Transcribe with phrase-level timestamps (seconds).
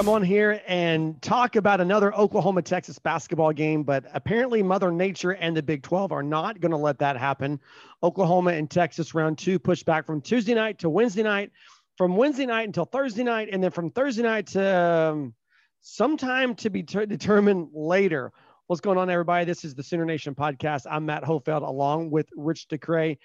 [0.00, 5.32] come on here and talk about another Oklahoma Texas basketball game, but apparently Mother Nature
[5.32, 7.60] and the Big 12 are not going to let that happen.
[8.02, 11.50] Oklahoma and Texas round two pushed back from Tuesday night to Wednesday night,
[11.98, 15.34] from Wednesday night until Thursday night, and then from Thursday night to um,
[15.82, 18.32] sometime to be ter- determined later.
[18.68, 19.44] What's going on, everybody?
[19.44, 20.86] This is the Sooner Nation podcast.
[20.90, 23.18] I'm Matt Hofeld along with Rich DeCray.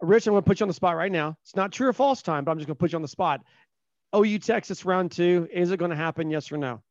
[0.00, 1.36] Rich, I'm going to put you on the spot right now.
[1.42, 3.08] It's not true or false time, but I'm just going to put you on the
[3.08, 3.42] spot.
[4.16, 5.48] OU Texas round two.
[5.52, 6.30] Is it going to happen?
[6.30, 6.82] Yes or no?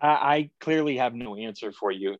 [0.00, 2.16] I, clearly have no answer for you,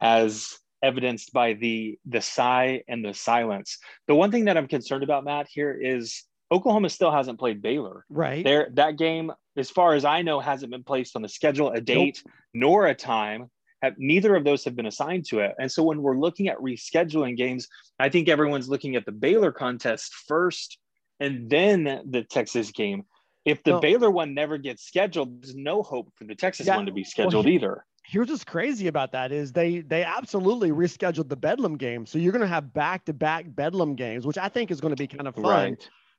[0.00, 3.78] as evidenced by the the sigh and the silence.
[4.08, 8.04] The one thing that I'm concerned about, Matt, here is Oklahoma still hasn't played Baylor.
[8.08, 8.44] Right.
[8.44, 11.80] There, that game, as far as I know, hasn't been placed on the schedule, a
[11.80, 12.34] date nope.
[12.54, 13.48] nor a time
[13.82, 15.54] have neither of those have been assigned to it.
[15.58, 19.52] And so when we're looking at rescheduling games, I think everyone's looking at the Baylor
[19.52, 20.78] contest first
[21.18, 23.04] and then the Texas game.
[23.44, 26.86] If the Baylor one never gets scheduled, there's no hope for the Texas yeah, one
[26.86, 27.84] to be scheduled well, either.
[28.06, 32.04] Here's what's crazy about that is they they absolutely rescheduled the Bedlam game.
[32.04, 35.06] So you're going to have back-to-back Bedlam games, which I think is going to be
[35.06, 35.76] kind of fun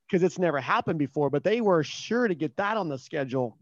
[0.09, 0.23] because right.
[0.23, 3.57] it's never happened before, but they were sure to get that on the schedule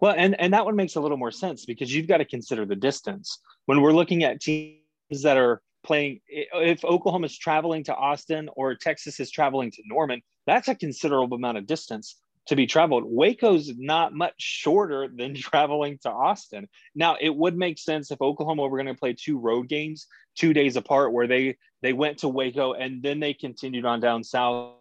[0.00, 2.64] well, and and that one makes a little more sense because you've got to consider
[2.64, 4.78] the distance when we're looking at teams
[5.22, 6.20] that are playing.
[6.28, 11.36] If Oklahoma is traveling to Austin or Texas is traveling to Norman, that's a considerable
[11.36, 13.04] amount of distance to be traveled.
[13.06, 16.68] Waco's not much shorter than traveling to Austin.
[16.94, 20.52] Now, it would make sense if Oklahoma were going to play two road games two
[20.52, 24.74] days apart, where they they went to Waco and then they continued on down south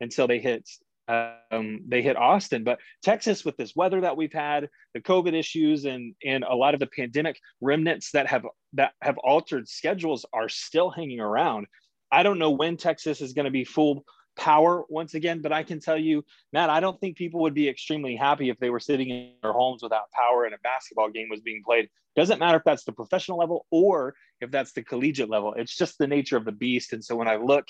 [0.00, 0.68] until they hit
[1.08, 2.64] um, they hit Austin.
[2.64, 6.74] But Texas, with this weather that we've had, the COVID issues, and and a lot
[6.74, 8.44] of the pandemic remnants that have
[8.74, 11.66] that have altered schedules are still hanging around.
[12.10, 14.04] I don't know when Texas is going to be full
[14.36, 17.68] power once again, but I can tell you, Matt, I don't think people would be
[17.68, 21.28] extremely happy if they were sitting in their homes without power and a basketball game
[21.30, 21.88] was being played.
[22.14, 25.54] Doesn't matter if that's the professional level or if that's the collegiate level.
[25.54, 26.92] It's just the nature of the beast.
[26.92, 27.66] And so when I look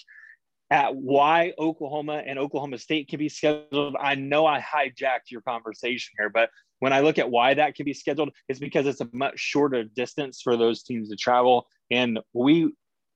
[0.71, 3.97] at why Oklahoma and Oklahoma State can be scheduled.
[4.01, 6.51] I know I hijacked your conversation here, but
[6.81, 9.85] when I look at why that can be scheduled, it's because it's a much shorter
[9.85, 11.67] distance for those teams to travel.
[11.91, 12.73] And we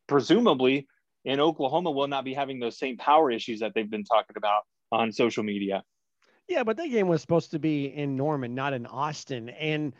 [0.07, 0.87] presumably
[1.25, 4.63] in Oklahoma will not be having those same power issues that they've been talking about
[4.93, 5.83] on social media.
[6.49, 9.51] Yeah, but that game was supposed to be in Norman, not in Austin.
[9.51, 9.95] And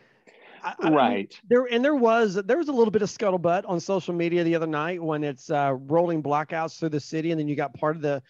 [0.63, 1.35] I, right.
[1.35, 4.45] I there and there was there was a little bit of scuttlebutt on social media
[4.45, 7.75] the other night when it's uh, rolling blackouts through the city, and then you got
[7.75, 8.23] part of the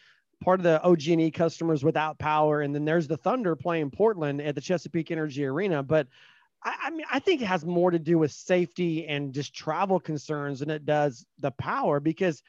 [0.43, 4.55] part of the OG&E customers without power, and then there's the Thunder playing Portland at
[4.55, 5.83] the Chesapeake Energy Arena.
[5.83, 6.07] But
[6.63, 10.01] I, I mean, I think it has more to do with safety and just travel
[10.01, 12.43] concerns than it does the power because.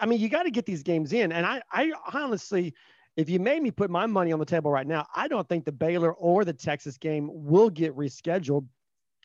[0.00, 1.30] I mean, you got to get these games in.
[1.30, 2.74] And I, I honestly,
[3.16, 5.64] if you made me put my money on the table right now, I don't think
[5.64, 8.66] the Baylor or the Texas game will get rescheduled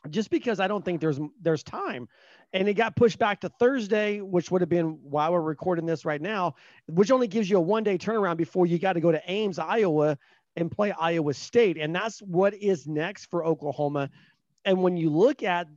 [0.09, 2.07] just because I don't think there's there's time.
[2.51, 6.05] And it got pushed back to Thursday, which would have been why we're recording this
[6.05, 6.55] right now,
[6.87, 9.57] which only gives you a one day turnaround before you got to go to Ames,
[9.57, 10.17] Iowa,
[10.55, 11.77] and play Iowa State.
[11.77, 14.09] And that's what is next for Oklahoma.
[14.65, 15.67] And when you look at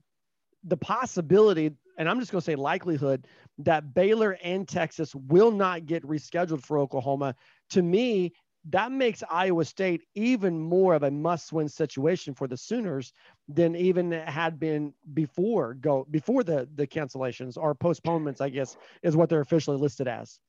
[0.64, 3.26] the possibility, and I'm just going to say likelihood
[3.58, 7.34] that Baylor and Texas will not get rescheduled for Oklahoma,
[7.70, 8.34] to me,
[8.70, 13.12] that makes Iowa State even more of a must-win situation for the Sooners
[13.48, 18.40] than even had been before go before the the cancellations or postponements.
[18.40, 20.40] I guess is what they're officially listed as.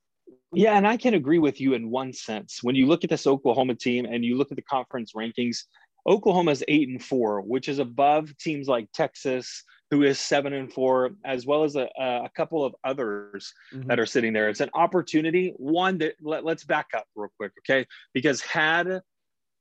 [0.53, 2.59] Yeah, and I can agree with you in one sense.
[2.63, 5.63] When you look at this Oklahoma team and you look at the conference rankings,
[6.07, 11.11] Oklahoma's eight and four, which is above teams like Texas, who is seven and four,
[11.23, 13.87] as well as a, a couple of others mm-hmm.
[13.87, 14.50] that are sitting there.
[14.50, 15.53] It's an opportunity.
[15.57, 17.85] One that let, let's back up real quick, okay?
[18.13, 19.01] Because had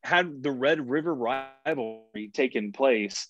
[0.03, 3.29] had the Red River rivalry taken place,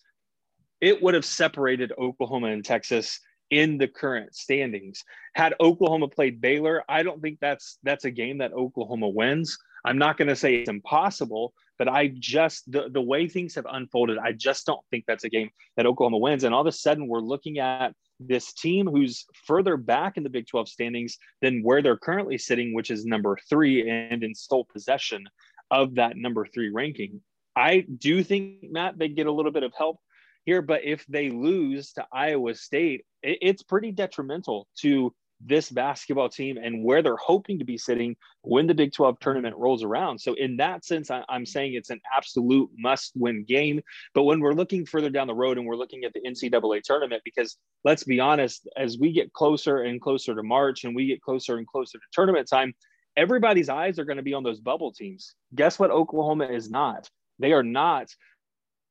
[0.81, 5.03] it would have separated Oklahoma and Texas in the current standings.
[5.35, 9.57] Had Oklahoma played Baylor, I don't think that's that's a game that Oklahoma wins.
[9.85, 13.67] I'm not going to say it's impossible, but I just the, the way things have
[13.71, 16.45] unfolded, I just don't think that's a game that Oklahoma wins.
[16.45, 20.31] And all of a sudden, we're looking at this team who's further back in the
[20.31, 24.67] Big 12 standings than where they're currently sitting, which is number three and in sole
[24.73, 25.25] possession
[25.71, 27.21] of that number three ranking.
[27.55, 29.99] I do think Matt they get a little bit of help
[30.45, 35.15] here, but if they lose to Iowa State, it, it's pretty detrimental to
[35.45, 39.57] this basketball team and where they're hoping to be sitting when the Big 12 tournament
[39.57, 40.19] rolls around.
[40.19, 43.81] So, in that sense, I, am saying it's an absolute must win game.
[44.15, 47.23] But when we're looking further down the road and we're looking at the NCAA tournament,
[47.25, 51.23] because let's be honest, as we get closer and closer to March and we get
[51.23, 52.75] closer and closer to tournament time,
[53.17, 55.35] everybody's eyes are going to be on those bubble teams.
[55.55, 55.91] Guess what?
[55.91, 57.11] Oklahoma is not.
[57.39, 58.09] They are not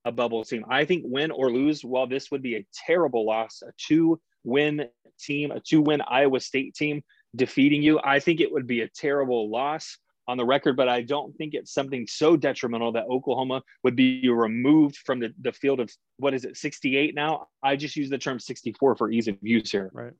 [0.05, 0.65] a bubble team.
[0.69, 4.87] I think win or lose, while this would be a terrible loss, a two win
[5.19, 7.03] team, a two win Iowa State team
[7.35, 9.97] defeating you, I think it would be a terrible loss
[10.27, 14.27] on the record, but I don't think it's something so detrimental that Oklahoma would be
[14.27, 17.47] removed from the, the field of what is it, 68 now?
[17.61, 19.91] I just use the term 64 for ease of use here.
[19.93, 20.13] Right.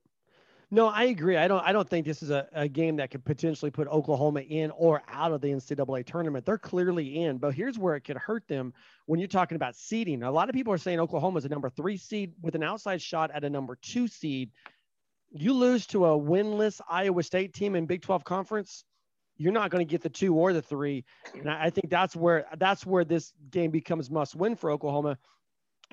[0.71, 1.37] No, I agree.
[1.37, 1.63] I don't.
[1.63, 5.03] I don't think this is a, a game that could potentially put Oklahoma in or
[5.07, 6.45] out of the NCAA tournament.
[6.45, 8.73] They're clearly in, but here's where it could hurt them
[9.05, 10.23] when you're talking about seeding.
[10.23, 13.01] A lot of people are saying Oklahoma is a number three seed with an outside
[13.01, 14.51] shot at a number two seed.
[15.31, 18.85] You lose to a winless Iowa State team in Big 12 conference
[19.37, 21.03] you're not going to get the two or the three.
[21.33, 25.17] And I think that's where that's where this game becomes must win for Oklahoma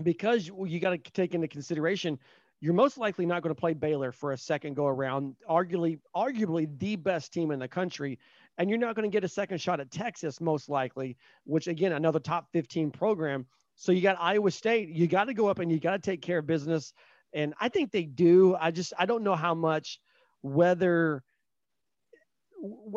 [0.02, 2.18] because you got to take into consideration
[2.62, 6.68] you're most likely not going to play Baylor for a second go around, arguably arguably
[6.78, 8.20] the best team in the country,
[8.56, 11.90] and you're not going to get a second shot at Texas most likely, which again
[11.92, 13.44] another top 15 program.
[13.74, 16.22] So you got Iowa State, you got to go up and you got to take
[16.22, 16.92] care of business,
[17.32, 18.54] and I think they do.
[18.54, 19.98] I just I don't know how much
[20.42, 21.24] whether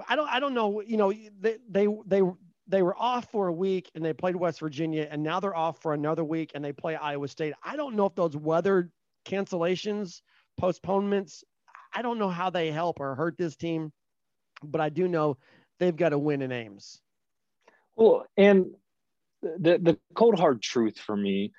[0.07, 0.81] I don't I don't know.
[0.81, 2.21] You know, they they they
[2.67, 5.81] they were off for a week and they played West Virginia, and now they're off
[5.81, 7.55] for another week and they play Iowa State.
[7.63, 8.91] I don't know if those weather
[9.25, 10.21] cancellations,
[10.57, 11.43] postponements,
[11.93, 13.91] I don't know how they help or hurt this team,
[14.63, 15.37] but I do know
[15.79, 16.99] they've got to win in Ames.
[17.95, 18.75] Well, and
[19.41, 21.53] the the cold hard truth for me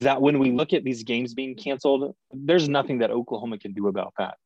[0.00, 3.88] that when we look at these games being canceled, there's nothing that Oklahoma can do
[3.88, 4.36] about that.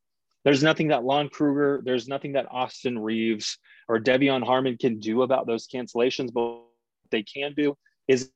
[0.44, 3.58] There's nothing that Lon Kruger, there's nothing that Austin Reaves
[3.88, 6.62] or De'Vion Harmon can do about those cancellations, but what
[7.10, 7.76] they can do
[8.08, 8.30] is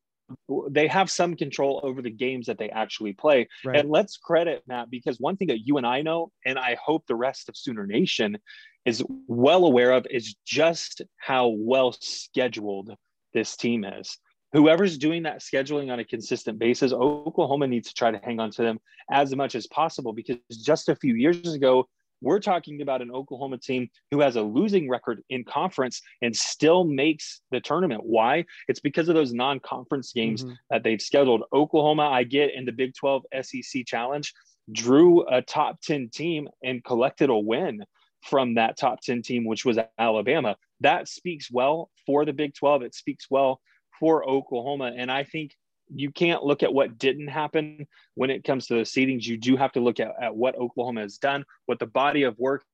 [0.71, 3.49] they have some control over the games that they actually play.
[3.65, 3.79] Right.
[3.79, 7.05] And let's credit Matt because one thing that you and I know, and I hope
[7.07, 8.39] the rest of Sooner Nation
[8.85, 12.95] is well aware of, is just how well scheduled
[13.35, 14.19] this team is.
[14.53, 18.51] Whoever's doing that scheduling on a consistent basis, Oklahoma needs to try to hang on
[18.53, 18.79] to them
[19.11, 21.87] as much as possible because just a few years ago,
[22.21, 26.85] we're talking about an Oklahoma team who has a losing record in conference and still
[26.85, 28.03] makes the tournament.
[28.05, 28.45] Why?
[28.69, 30.55] It's because of those non conference games mm-hmm.
[30.71, 31.43] that they've scheduled.
[31.53, 34.33] Oklahoma, I get in the Big 12 SEC Challenge,
[34.73, 37.85] drew a top 10 team and collected a win
[38.23, 40.57] from that top 10 team, which was Alabama.
[40.81, 42.83] That speaks well for the Big 12.
[42.83, 43.61] It speaks well
[44.01, 44.93] for Oklahoma.
[44.97, 45.53] And I think
[45.95, 49.25] you can't look at what didn't happen when it comes to the seedings.
[49.25, 52.39] You do have to look at, at what Oklahoma has done, what the body of
[52.39, 52.65] work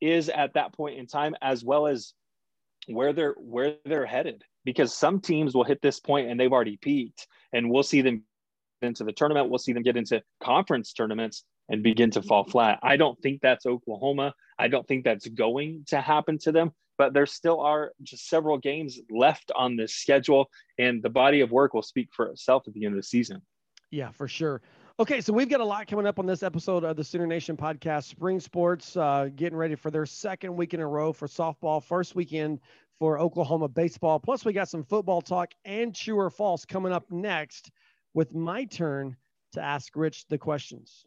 [0.00, 2.14] is at that point in time, as well as
[2.86, 4.42] where they're where they're headed.
[4.64, 8.22] Because some teams will hit this point and they've already peaked, and we'll see them
[8.80, 9.48] into the tournament.
[9.48, 12.52] We'll see them get into conference tournaments and begin to fall mm-hmm.
[12.52, 12.78] flat.
[12.82, 14.34] I don't think that's Oklahoma.
[14.58, 18.58] I don't think that's going to happen to them but there still are just several
[18.58, 20.48] games left on this schedule,
[20.78, 23.42] and the body of work will speak for itself at the end of the season.
[23.90, 24.62] Yeah, for sure.
[24.98, 27.56] Okay, so we've got a lot coming up on this episode of the Sooner Nation
[27.56, 28.04] podcast.
[28.04, 32.14] Spring sports uh, getting ready for their second week in a row for softball, first
[32.14, 32.60] weekend
[32.98, 34.20] for Oklahoma baseball.
[34.20, 37.70] Plus, we got some football talk and true or false coming up next
[38.14, 39.16] with my turn
[39.52, 41.04] to ask Rich the questions.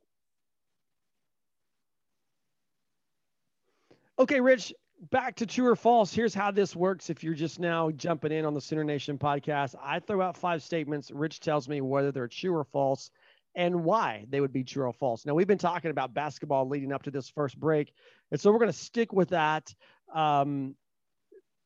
[4.17, 4.73] Okay, Rich,
[5.11, 6.13] back to true or false.
[6.13, 7.09] Here's how this works.
[7.09, 10.63] If you're just now jumping in on the Sooner Nation podcast, I throw out five
[10.63, 11.11] statements.
[11.11, 13.11] Rich tells me whether they're true or false
[13.55, 15.25] and why they would be true or false.
[15.25, 17.93] Now, we've been talking about basketball leading up to this first break.
[18.31, 19.73] And so we're going to stick with that
[20.13, 20.75] um,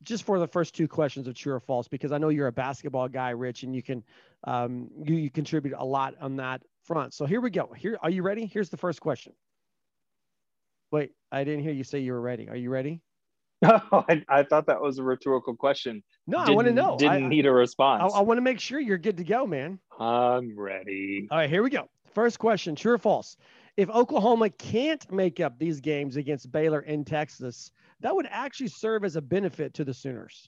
[0.04, 2.52] just for the first two questions of true or false, because I know you're a
[2.52, 4.04] basketball guy, Rich, and you can
[4.44, 7.14] um, you, you contribute a lot on that front.
[7.14, 7.74] So here we go.
[7.76, 8.46] Here, are you ready?
[8.46, 9.34] Here's the first question.
[10.92, 12.50] Wait, I didn't hear you say you were ready.
[12.50, 13.02] Are you ready?
[13.92, 16.02] Oh, I, I, thought that was a rhetorical question.
[16.28, 16.96] No, didn't, I want to know.
[16.98, 18.14] Didn't I, need a response.
[18.14, 19.80] I, I want to make sure you're good to go, man.
[20.00, 21.28] I'm ready.
[21.30, 21.90] All right, here we go.
[22.14, 23.36] First question: True or false?
[23.76, 29.04] If Oklahoma can't make up these games against Baylor in Texas, that would actually serve
[29.04, 30.48] as a benefit to the Sooners.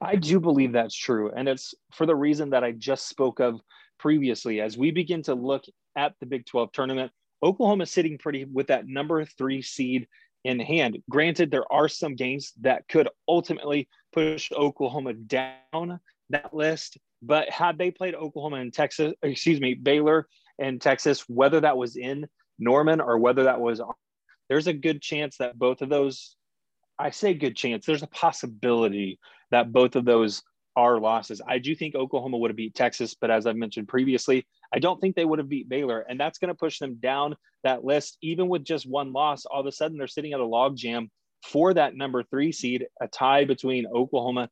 [0.00, 3.60] I do believe that's true, and it's for the reason that I just spoke of
[3.98, 4.60] previously.
[4.60, 5.64] As we begin to look
[5.96, 10.08] at the Big 12 tournament, Oklahoma sitting pretty with that number three seed
[10.44, 10.98] in hand.
[11.10, 17.78] Granted, there are some games that could ultimately push Oklahoma down that list, but had
[17.78, 20.28] they played Oklahoma and Texas, excuse me, Baylor
[20.58, 22.26] and Texas, whether that was in
[22.58, 23.80] Norman or whether that was,
[24.48, 26.36] there's a good chance that both of those,
[26.98, 29.18] I say good chance, there's a possibility
[29.50, 30.42] that both of those
[30.78, 31.42] are losses.
[31.44, 35.00] I do think Oklahoma would have beat Texas, but as I've mentioned previously, I don't
[35.00, 36.06] think they would have beat Baylor.
[36.08, 38.16] And that's going to push them down that list.
[38.22, 41.10] Even with just one loss, all of a sudden they're sitting at a log jam
[41.42, 44.50] for that number three seed, a tie between Oklahoma,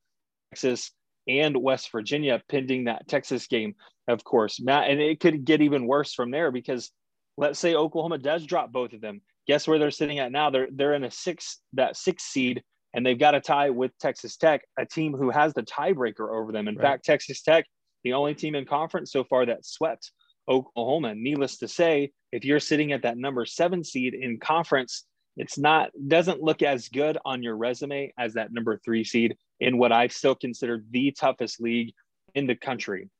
[0.50, 0.90] Texas,
[1.28, 3.76] and West Virginia, pending that Texas game,
[4.08, 4.60] of course.
[4.60, 6.90] Matt, and it could get even worse from there because
[7.36, 9.20] let's say Oklahoma does drop both of them.
[9.46, 10.50] Guess where they're sitting at now?
[10.50, 12.64] They're they're in a six that six seed,
[12.96, 16.50] and they've got a tie with Texas Tech, a team who has the tiebreaker over
[16.50, 16.66] them.
[16.66, 16.82] In right.
[16.82, 17.66] fact, Texas Tech,
[18.02, 20.10] the only team in conference so far that swept
[20.48, 21.14] Oklahoma.
[21.14, 25.04] Needless to say, if you're sitting at that number seven seed in conference,
[25.36, 29.76] it's not doesn't look as good on your resume as that number three seed in
[29.76, 31.92] what I still consider the toughest league
[32.34, 33.10] in the country.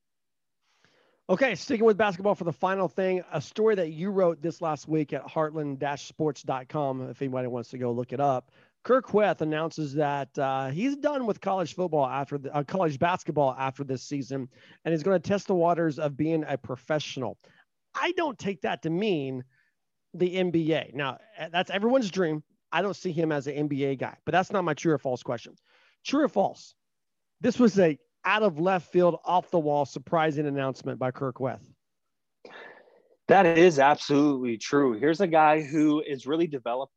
[1.28, 4.86] Okay, sticking with basketball for the final thing, a story that you wrote this last
[4.86, 8.52] week at heartland-sports.com, if anybody wants to go look it up.
[8.86, 13.52] Kur Kuath announces that uh, he's done with college football after the uh, college basketball
[13.58, 14.48] after this season,
[14.84, 17.36] and he's going to test the waters of being a professional.
[17.96, 19.42] I don't take that to mean
[20.14, 20.94] the NBA.
[20.94, 22.44] Now, eh, that's everyone's dream.
[22.70, 25.24] I don't see him as an NBA guy, but that's not my true or false
[25.24, 25.56] question.
[26.06, 26.76] True or false?
[27.40, 31.58] This was a out of left field, off the wall, surprising announcement by Kur Kuath.
[33.26, 34.92] That is absolutely true.
[34.92, 36.92] Here's a guy who is really developed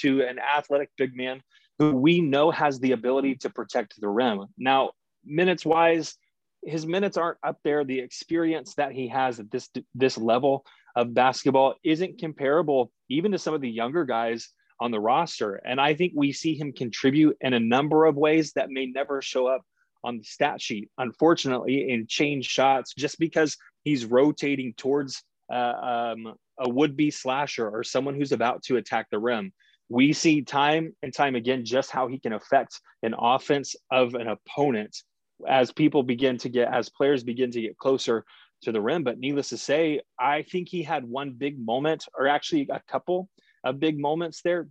[0.00, 1.42] to an athletic big man
[1.78, 4.46] who we know has the ability to protect the rim.
[4.56, 4.90] Now,
[5.24, 6.16] minutes wise,
[6.62, 7.84] his minutes aren't up there.
[7.84, 10.64] The experience that he has at this this level
[10.96, 15.54] of basketball isn't comparable even to some of the younger guys on the roster.
[15.56, 19.22] And I think we see him contribute in a number of ways that may never
[19.22, 19.62] show up
[20.02, 25.22] on the stat sheet, unfortunately, in change shots just because he's rotating towards
[25.52, 29.52] uh, um, a would be slasher or someone who's about to attack the rim.
[29.88, 34.28] We see time and time again just how he can affect an offense of an
[34.28, 34.96] opponent
[35.46, 38.24] as people begin to get, as players begin to get closer
[38.62, 39.04] to the rim.
[39.04, 43.28] But needless to say, I think he had one big moment, or actually a couple
[43.62, 44.68] of big moments there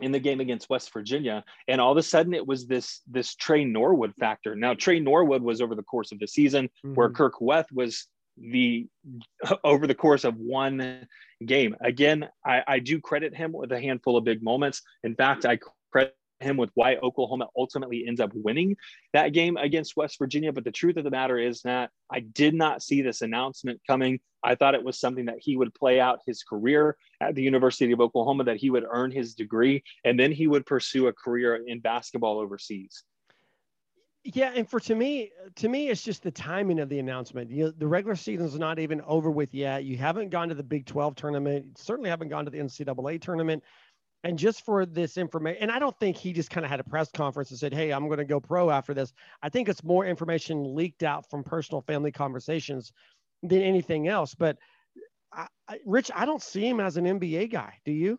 [0.00, 3.34] in the game against West Virginia, and all of a sudden it was this this
[3.36, 4.56] Trey Norwood factor.
[4.56, 6.94] Now Trey Norwood was over the course of the season, mm-hmm.
[6.94, 8.86] where Kirk Kuath was the
[9.64, 11.06] over the course of one
[11.44, 11.76] game.
[11.80, 14.82] Again, I, I do credit him with a handful of big moments.
[15.02, 15.58] In fact, I
[15.92, 18.76] credit him with why Oklahoma ultimately ends up winning
[19.12, 20.52] that game against West Virginia.
[20.52, 24.20] But the truth of the matter is that I did not see this announcement coming.
[24.42, 27.90] I thought it was something that he would play out his career at the University
[27.92, 31.62] of Oklahoma, that he would earn his degree, and then he would pursue a career
[31.66, 33.04] in basketball overseas.
[34.26, 37.50] Yeah, and for to me, to me, it's just the timing of the announcement.
[37.50, 39.84] You, the regular season's not even over with yet.
[39.84, 41.76] You haven't gone to the Big 12 tournament.
[41.76, 43.62] Certainly haven't gone to the NCAA tournament.
[44.22, 46.84] And just for this information, and I don't think he just kind of had a
[46.84, 49.12] press conference and said, Hey, I'm going to go pro after this.
[49.42, 52.92] I think it's more information leaked out from personal family conversations
[53.42, 54.34] than anything else.
[54.34, 54.56] But
[55.30, 57.74] I, I, Rich, I don't see him as an NBA guy.
[57.84, 58.18] Do you?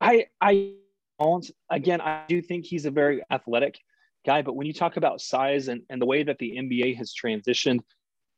[0.00, 0.72] I, I
[1.20, 1.50] don't.
[1.68, 3.78] Again, I do think he's a very athletic
[4.26, 4.42] guy.
[4.42, 7.80] But when you talk about size and, and the way that the NBA has transitioned,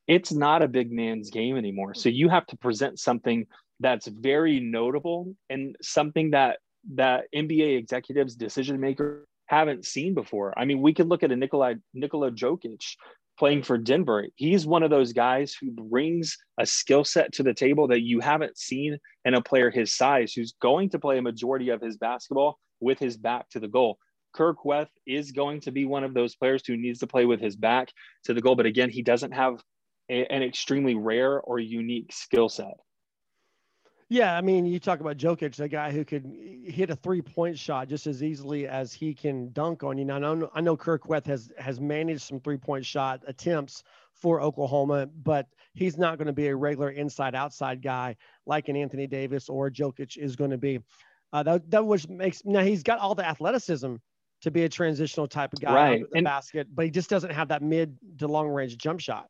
[0.07, 1.95] it's not a big man's game anymore.
[1.95, 3.47] So you have to present something
[3.80, 6.59] that's very notable and something that
[6.95, 10.57] that NBA executives, decision makers haven't seen before.
[10.59, 12.85] I mean, we could look at a Nikola Nikola Jokic
[13.38, 14.26] playing for Denver.
[14.37, 18.21] He's one of those guys who brings a skill set to the table that you
[18.21, 21.97] haven't seen in a player his size, who's going to play a majority of his
[21.97, 23.99] basketball with his back to the goal.
[24.38, 27.40] Kur Kuath is going to be one of those players who needs to play with
[27.40, 27.92] his back
[28.23, 28.54] to the goal.
[28.54, 29.61] But again, he doesn't have
[30.09, 32.75] a, an extremely rare or unique skill set.
[34.09, 36.25] Yeah, I mean, you talk about Jokic, the guy who could
[36.64, 40.04] hit a three-point shot just as easily as he can dunk on you.
[40.04, 44.40] Now, I know, I know Kur Kuath has has managed some three-point shot attempts for
[44.40, 48.16] Oklahoma, but he's not going to be a regular inside-outside guy
[48.47, 50.78] like an Anthony Davis or Jokic is going to be.
[51.33, 53.97] Uh, that that was makes now he's got all the athleticism
[54.42, 56.04] to be a transitional type of guy right.
[56.11, 59.26] the and, basket, but he just doesn't have that mid to long range jump shot.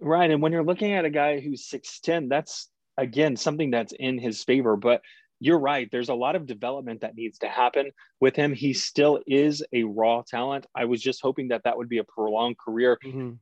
[0.00, 3.92] Right, and when you're looking at a guy who's six ten, that's again something that's
[3.98, 5.02] in his favor but
[5.40, 9.20] you're right there's a lot of development that needs to happen with him he still
[9.26, 12.98] is a raw talent i was just hoping that that would be a prolonged career
[13.04, 13.32] mm-hmm.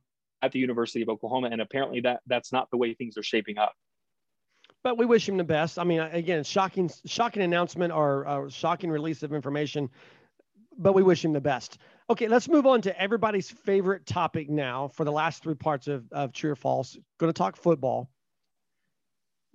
[0.41, 3.57] at the university of oklahoma and apparently that that's not the way things are shaping
[3.57, 3.73] up
[4.83, 8.89] but we wish him the best i mean again shocking shocking announcement or uh, shocking
[8.89, 9.89] release of information
[10.77, 11.77] but we wish him the best
[12.09, 16.05] okay let's move on to everybody's favorite topic now for the last three parts of,
[16.11, 18.09] of true or false going to talk football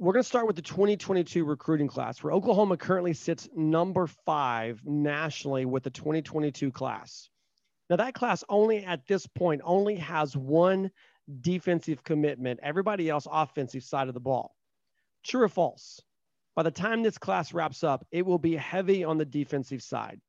[0.00, 4.80] we're going to start with the 2022 recruiting class, where Oklahoma currently sits number five
[4.84, 7.28] nationally with the 2022 class.
[7.90, 10.92] Now, that class only at this point only has one
[11.40, 14.54] defensive commitment, everybody else offensive side of the ball.
[15.24, 16.00] True or false?
[16.58, 20.20] by the time this class wraps up, it will be heavy on the defensive side.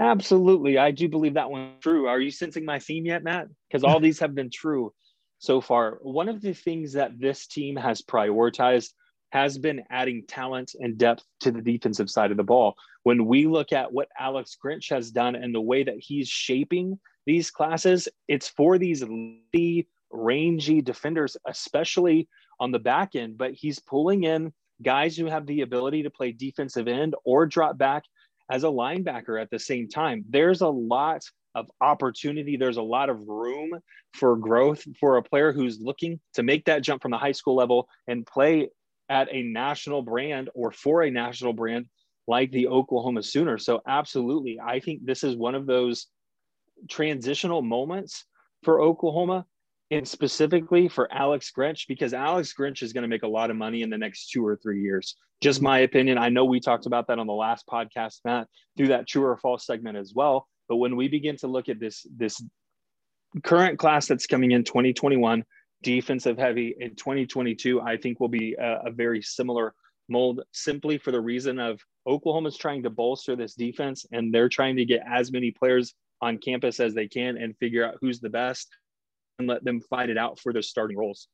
[0.00, 0.78] Absolutely.
[0.78, 2.06] I do believe that one's true.
[2.06, 3.48] Are you sensing my theme yet, Matt?
[3.68, 4.92] Because all these have been true
[5.38, 5.98] so far.
[6.02, 8.90] One of the things that this team has prioritized
[9.32, 12.74] has been adding talent and depth to the defensive side of the ball.
[13.02, 16.98] When we look at what Alex Grinch has done and the way that he's shaping
[17.24, 19.02] these classes, it's for these
[20.10, 22.28] rangy defenders, especially
[22.60, 26.32] on the back end, but he's pulling in guys who have the ability to play
[26.32, 28.04] defensive end or drop back
[28.52, 30.24] as a linebacker at the same time.
[30.28, 31.22] There's a lot
[31.54, 32.58] of opportunity.
[32.58, 33.70] There's a lot of room
[34.12, 37.56] for growth for a player who's looking to make that jump from the high school
[37.56, 38.68] level and play
[39.08, 41.86] at a national brand or for a national brand
[42.28, 43.64] like the Oklahoma Sooners.
[43.64, 46.08] So, absolutely, I think this is one of those
[46.90, 48.26] transitional moments
[48.64, 49.46] for Oklahoma
[49.92, 53.56] and specifically for Alex Grinch because Alex Grinch is going to make a lot of
[53.56, 55.16] money in the next two or three years.
[55.42, 56.16] Just my opinion.
[56.16, 59.36] I know we talked about that on the last podcast, Matt, through that true or
[59.36, 60.48] false segment as well.
[60.66, 62.42] But when we begin to look at this this
[63.44, 65.44] current class that's coming in 2021,
[65.82, 69.74] defensive heavy in 2022, I think will be a, a very similar
[70.08, 74.76] mold simply for the reason of Oklahoma's trying to bolster this defense and they're trying
[74.76, 78.30] to get as many players on campus as they can and figure out who's the
[78.30, 78.68] best
[79.38, 81.28] and let them fight it out for their starting roles.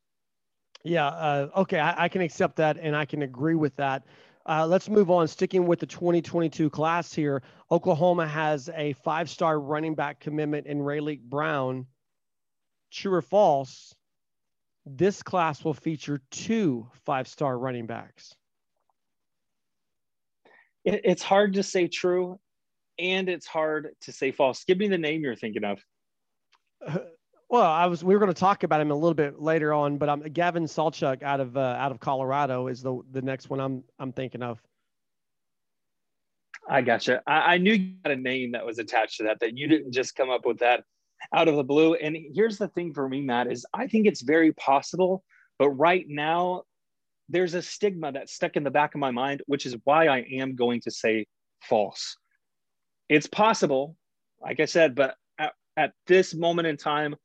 [0.85, 1.09] Yeah.
[1.09, 1.81] Uh, okay.
[1.81, 4.05] I, I, can accept that and I can agree with that.
[4.47, 5.29] Uh, let's move on.
[5.29, 10.79] Sticking with the 2022 class here, Oklahoma has a five star running back commitment in
[10.79, 11.87] Raleek Brown.
[12.91, 13.95] True or false?
[14.87, 18.35] This class will feature two five star running backs.
[20.85, 22.41] It, it's hard to say true
[22.99, 24.65] and it's hard to say false.
[24.65, 25.85] Give me the name you're thinking of.
[27.51, 29.97] Well, I was we were going to talk about him a little bit later on,
[29.97, 33.61] but I'm Gavin Sawchuk out of uh, out of Colorado is the the next one
[33.61, 34.61] I'm I'm thinking of.
[36.69, 37.23] I gotcha.
[37.27, 39.41] I, I knew you had a name that was attached to that.
[39.41, 40.85] That you didn't just come up with that
[41.33, 41.95] out of the blue.
[41.95, 45.25] And here's the thing for me, Matt, is I think it's very possible,
[45.59, 46.65] but right now
[47.31, 50.19] there's a stigma that's stuck in the back of my mind, which is why I
[50.33, 51.27] am going to say
[51.63, 52.17] false.
[53.09, 53.97] It's possible,
[54.41, 57.17] like I said, but at, at this moment in time,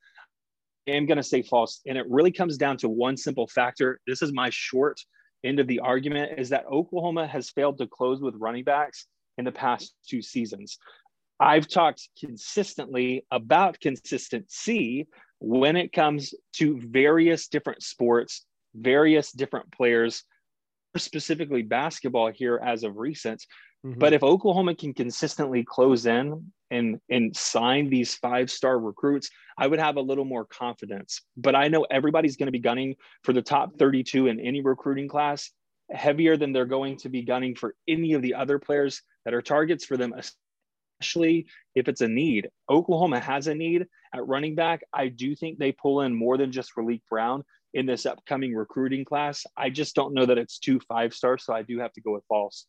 [0.86, 1.80] am going to say false.
[1.86, 4.00] And it really comes down to one simple factor.
[4.06, 5.00] This is my short
[5.44, 9.06] end of the argument is that Oklahoma has failed to close with running backs
[9.38, 10.78] in the past two seasons.
[11.40, 15.08] I've talked consistently about consistency
[15.40, 20.22] when it comes to various different sports, various different players,
[20.96, 23.44] specifically basketball here as of recent.
[23.84, 23.98] Mm-hmm.
[23.98, 29.66] But if Oklahoma can consistently close in and and sign these five star recruits, I
[29.66, 31.22] would have a little more confidence.
[31.36, 35.08] But I know everybody's going to be gunning for the top 32 in any recruiting
[35.08, 35.50] class,
[35.90, 39.42] heavier than they're going to be gunning for any of the other players that are
[39.42, 40.12] targets for them,
[41.00, 42.48] especially if it's a need.
[42.68, 44.82] Oklahoma has a need at running back.
[44.92, 49.04] I do think they pull in more than just Raleek Brown in this upcoming recruiting
[49.04, 49.44] class.
[49.56, 52.12] I just don't know that it's two five stars, so I do have to go
[52.12, 52.66] with false.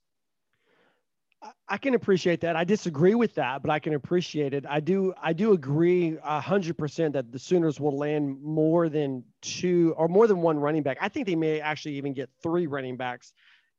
[1.68, 2.56] I can appreciate that.
[2.56, 4.66] I disagree with that, but I can appreciate it.
[4.68, 5.14] I do.
[5.22, 10.28] I do agree hundred percent that the Sooners will land more than two or more
[10.28, 10.98] than one running back.
[11.02, 13.34] I think they may actually even get three running backs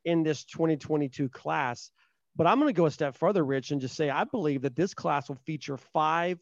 [0.04, 1.90] in this 2022 class.
[2.36, 4.76] But I'm going to go a step further, Rich, and just say I believe that
[4.76, 6.38] this class will feature five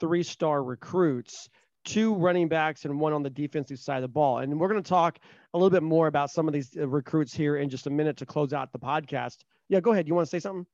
[0.00, 1.48] three-star recruits,
[1.84, 4.38] two running backs, and one on the defensive side of the ball.
[4.38, 5.18] And we're going to talk
[5.52, 8.16] a little bit more about some of these uh, recruits here in just a minute
[8.18, 9.38] to close out the podcast.
[9.68, 10.08] Yeah, go ahead.
[10.08, 10.66] You want to say something?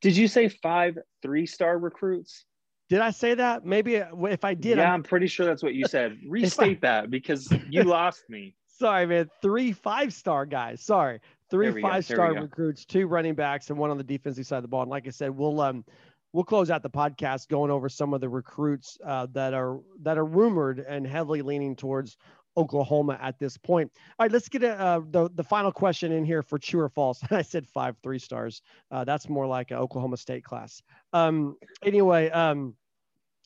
[0.00, 2.46] Did you say five three star recruits?
[2.88, 3.64] Did I say that?
[3.64, 4.78] Maybe uh, if I did.
[4.78, 6.18] Yeah, I'm, I'm pretty sure that's what you said.
[6.28, 8.54] Restate that because you lost me.
[8.66, 9.30] Sorry, man.
[9.42, 10.80] Three five star guys.
[10.80, 11.20] Sorry.
[11.50, 14.68] Three five star recruits, two running backs, and one on the defensive side of the
[14.68, 14.82] ball.
[14.82, 15.84] And like I said, we'll um
[16.32, 20.18] we'll close out the podcast going over some of the recruits uh, that are that
[20.18, 22.16] are rumored and heavily leaning towards
[22.56, 23.90] Oklahoma at this point.
[24.18, 27.20] All right, let's get uh, the the final question in here for true or false.
[27.30, 28.62] I said five three stars.
[28.90, 30.82] Uh, that's more like an Oklahoma State class.
[31.12, 32.74] Um, anyway, um,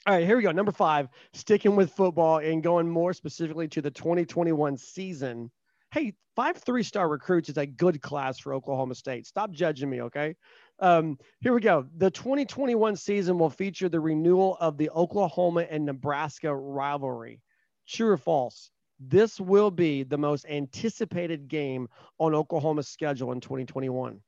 [0.06, 0.52] all right, here we go.
[0.52, 5.50] Number five, sticking with football and going more specifically to the 2021 season.
[5.92, 9.26] Hey, five three star recruits is a good class for Oklahoma State.
[9.26, 10.34] Stop judging me, okay?
[10.80, 11.86] Um, here we go.
[11.96, 17.40] The 2021 season will feature the renewal of the Oklahoma and Nebraska rivalry.
[17.86, 18.70] True or false?
[19.00, 24.20] this will be the most anticipated game on Oklahoma's schedule in 2021.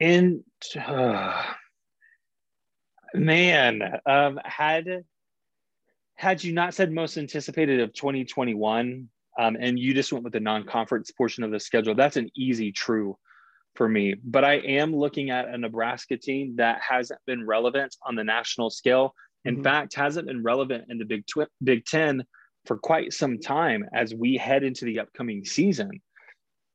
[0.00, 0.42] And
[0.76, 1.42] uh,
[3.14, 5.04] man, um, had
[6.16, 10.40] had you not said most anticipated of 2021, um, and you just went with the
[10.40, 13.16] non-conference portion of the schedule, that's an easy true
[13.74, 14.14] for me.
[14.22, 18.70] But I am looking at a Nebraska team that hasn't been relevant on the national
[18.70, 19.14] scale.
[19.44, 19.64] In mm-hmm.
[19.64, 22.24] fact, hasn't been relevant in the Big Twi- Big Ten
[22.66, 25.90] for quite some time as we head into the upcoming season.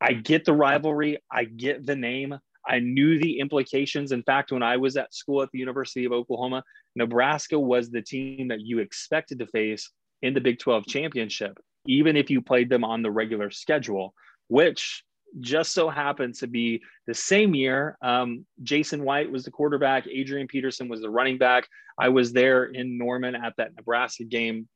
[0.02, 1.18] I get the rivalry.
[1.32, 2.38] I get the name.
[2.68, 4.12] I knew the implications.
[4.12, 6.64] In fact, when I was at school at the University of Oklahoma,
[6.96, 11.58] Nebraska was the team that you expected to face in the Big 12 championship,
[11.88, 14.14] even if you played them on the regular schedule,
[14.48, 15.04] which
[15.39, 17.98] just so happens to be the same year.
[18.02, 21.68] Um, Jason White was the quarterback, Adrian Peterson was the running back.
[21.98, 24.68] I was there in Norman at that Nebraska game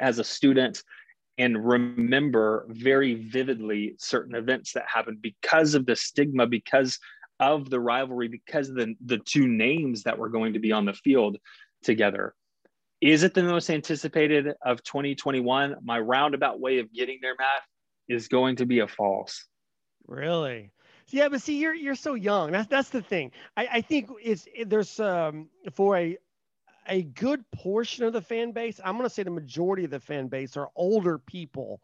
[0.00, 0.82] as a student
[1.38, 6.98] and remember very vividly certain events that happened because of the stigma, because
[7.38, 10.84] of the rivalry, because of the, the two names that were going to be on
[10.84, 11.38] the field
[11.84, 12.34] together.
[13.00, 15.76] Is it the most anticipated of 2021?
[15.82, 17.62] My roundabout way of getting there, Matt,
[18.08, 19.46] is going to be a false.
[20.08, 20.72] Really?
[21.08, 22.52] Yeah, but see, you're you're so young.
[22.52, 23.32] That's that's the thing.
[23.56, 26.18] I, I think it's there's um for a
[26.88, 28.80] a good portion of the fan base.
[28.84, 31.82] I'm to say the majority of the fan base are older people,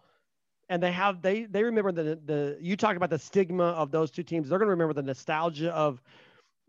[0.69, 4.11] and they have they they remember the the you talk about the stigma of those
[4.11, 4.49] two teams.
[4.49, 6.03] They're to remember the nostalgia of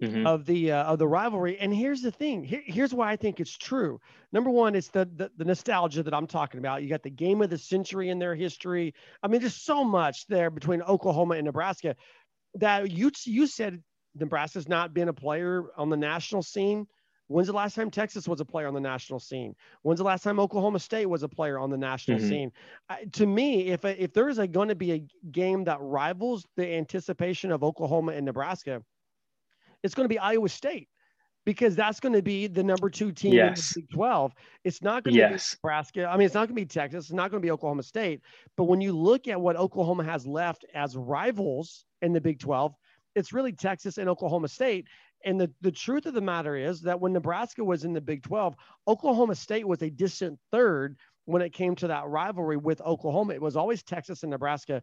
[0.02, 0.28] mm-hmm.
[0.28, 1.58] of the uh, of the rivalry.
[1.60, 2.44] And here's the thing.
[2.44, 4.00] Here, here's why I think it's true.
[4.32, 6.84] Number one, it's the, the the nostalgia that I'm talking about.
[6.84, 8.94] You got the game of the century in their history.
[9.24, 11.96] I mean, there's so much there between Oklahoma and Nebraska
[12.56, 13.82] that you you said
[14.16, 16.88] Nebraska's not been a player on the national scene.
[17.28, 19.56] When's the last time Texas was a player on the national scene?
[19.82, 22.30] When's the last time Oklahoma State was a player on the national mm-hmm.
[22.30, 22.52] scene?
[23.14, 27.52] To me, if if there is going to be a game that rivals the anticipation
[27.52, 28.84] of Oklahoma and Nebraska,
[29.86, 30.90] it's going to be Iowa State
[31.46, 33.76] because that's going to be the number two team yes.
[33.76, 34.34] in the Big 12.
[34.64, 35.54] It's not going to yes.
[35.54, 36.06] be Nebraska.
[36.08, 37.06] I mean, it's not going to be Texas.
[37.06, 38.22] It's not going to be Oklahoma State.
[38.58, 42.74] But when you look at what Oklahoma has left as rivals in the Big 12,
[43.16, 44.88] it's really Texas and Oklahoma State.
[45.24, 48.24] And the, the truth of the matter is that when Nebraska was in the Big
[48.24, 48.56] 12,
[48.88, 53.34] Oklahoma State was a distant third when it came to that rivalry with Oklahoma.
[53.34, 54.82] It was always Texas and Nebraska.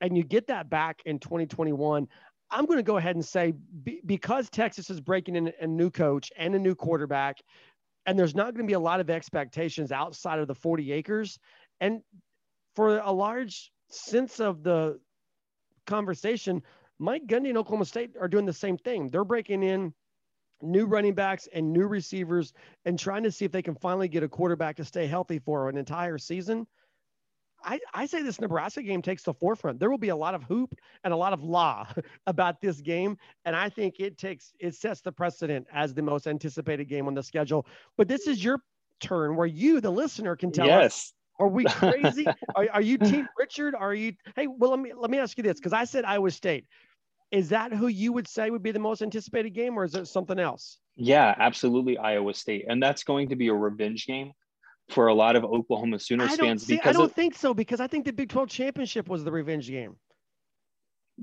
[0.00, 2.08] And you get that back in 2021.
[2.50, 5.90] I'm going to go ahead and say be, because Texas is breaking in a new
[5.90, 7.38] coach and a new quarterback,
[8.06, 11.38] and there's not going to be a lot of expectations outside of the 40 acres,
[11.80, 12.02] and
[12.74, 14.98] for a large sense of the
[15.86, 16.62] conversation,
[16.98, 19.08] Mike Gundy and Oklahoma State are doing the same thing.
[19.08, 19.94] They're breaking in
[20.62, 22.52] new running backs and new receivers
[22.84, 25.68] and trying to see if they can finally get a quarterback to stay healthy for
[25.68, 26.66] an entire season.
[27.64, 29.78] I, I say this Nebraska game takes the forefront.
[29.78, 31.86] There will be a lot of hoop and a lot of law
[32.26, 33.16] about this game.
[33.44, 37.14] And I think it takes, it sets the precedent as the most anticipated game on
[37.14, 37.66] the schedule.
[37.96, 38.60] But this is your
[39.00, 40.84] turn where you, the listener, can tell yes.
[40.84, 41.12] us.
[41.38, 42.26] Are we crazy?
[42.54, 43.74] are, are you Team Richard?
[43.74, 44.12] Are you?
[44.36, 46.66] Hey, well, let me let me ask you this because I said Iowa State.
[47.30, 50.06] Is that who you would say would be the most anticipated game, or is it
[50.06, 50.78] something else?
[50.96, 54.32] Yeah, absolutely, Iowa State, and that's going to be a revenge game
[54.90, 57.80] for a lot of Oklahoma Sooners fans see, because I don't of, think so because
[57.80, 59.96] I think the Big 12 championship was the revenge game.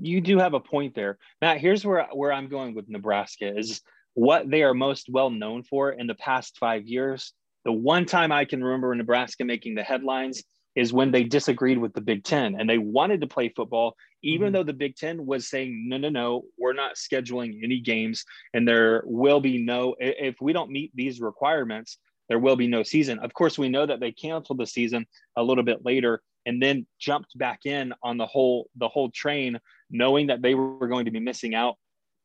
[0.00, 1.18] You do have a point there.
[1.40, 3.80] Matt, here's where where I'm going with Nebraska is
[4.14, 7.32] what they are most well known for in the past 5 years.
[7.64, 10.42] The one time I can remember Nebraska making the headlines
[10.76, 14.46] is when they disagreed with the Big 10 and they wanted to play football even
[14.46, 14.54] mm-hmm.
[14.54, 18.66] though the Big 10 was saying no no no, we're not scheduling any games and
[18.66, 23.18] there will be no if we don't meet these requirements there will be no season.
[23.18, 26.86] Of course, we know that they canceled the season a little bit later and then
[26.98, 29.58] jumped back in on the whole the whole train,
[29.90, 31.76] knowing that they were going to be missing out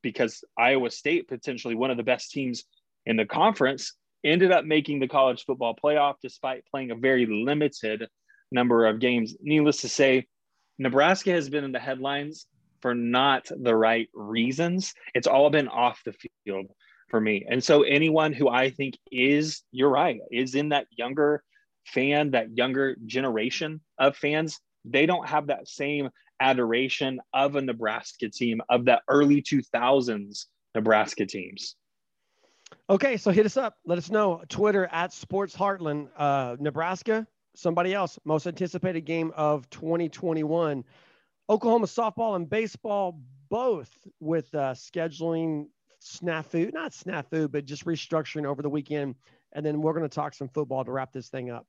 [0.02, 2.64] because Ohio State, potentially one of the best teams
[3.06, 8.08] in the conference, ended up making the college football playoff despite playing a very limited
[8.52, 9.36] number of games.
[9.42, 10.28] Needless to say,
[10.78, 12.46] Nebraska has been in the headlines
[12.82, 14.94] for not the right reasons.
[15.16, 16.14] It's all been off the
[16.46, 16.68] field
[17.14, 17.46] for me.
[17.48, 21.44] And so anyone who I think is, you're right, is in that younger
[21.86, 28.30] fan, that younger generation of fans, they don't have that same adoration of a Nebraska
[28.30, 31.76] team of that early 2000s Nebraska teams.
[32.90, 33.78] Okay, so hit us up.
[33.86, 34.42] Let us know.
[34.50, 37.28] Twitter at Sports Heartland, uh, Nebraska.
[37.56, 40.84] Somebody else, most anticipated game of 2021.
[41.48, 43.22] Oklahoma softball and baseball,
[43.52, 45.68] both with uh, scheduling
[46.04, 49.16] snafu, not snafu, but just restructuring over the weekend.
[49.54, 51.66] And then we're going to talk some football to wrap this thing up.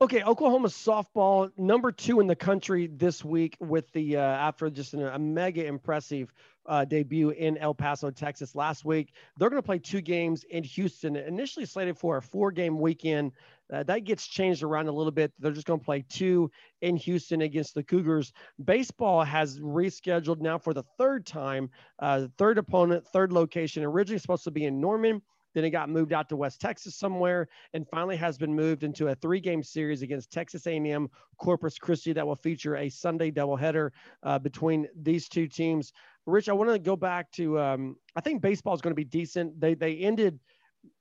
[0.00, 4.94] Okay, Oklahoma softball number two in the country this week with the uh, after just
[4.94, 6.32] an, a mega impressive
[6.66, 9.12] uh, debut in El Paso, Texas last week.
[9.36, 13.32] They're going to play two games in Houston, initially slated for a four game weekend.
[13.72, 15.32] Uh, that gets changed around a little bit.
[15.38, 16.50] They're just going to play two
[16.80, 18.32] in Houston against the Cougars.
[18.64, 23.84] Baseball has rescheduled now for the third time, uh, third opponent, third location.
[23.84, 25.20] Originally supposed to be in Norman.
[25.54, 29.08] Then it got moved out to West Texas somewhere, and finally has been moved into
[29.08, 33.90] a three-game series against Texas A&M Corpus Christi that will feature a Sunday doubleheader
[34.22, 35.92] uh, between these two teams.
[36.26, 37.58] Rich, I want to go back to.
[37.58, 39.58] Um, I think baseball is going to be decent.
[39.58, 40.38] They they ended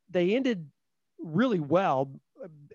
[0.09, 0.65] they ended
[1.19, 2.11] really well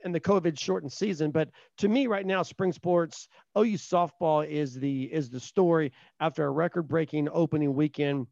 [0.04, 1.30] in the COVID shortened season.
[1.30, 6.44] But to me, right now, spring sports, OU softball is the is the story after
[6.44, 8.26] a record breaking opening weekend.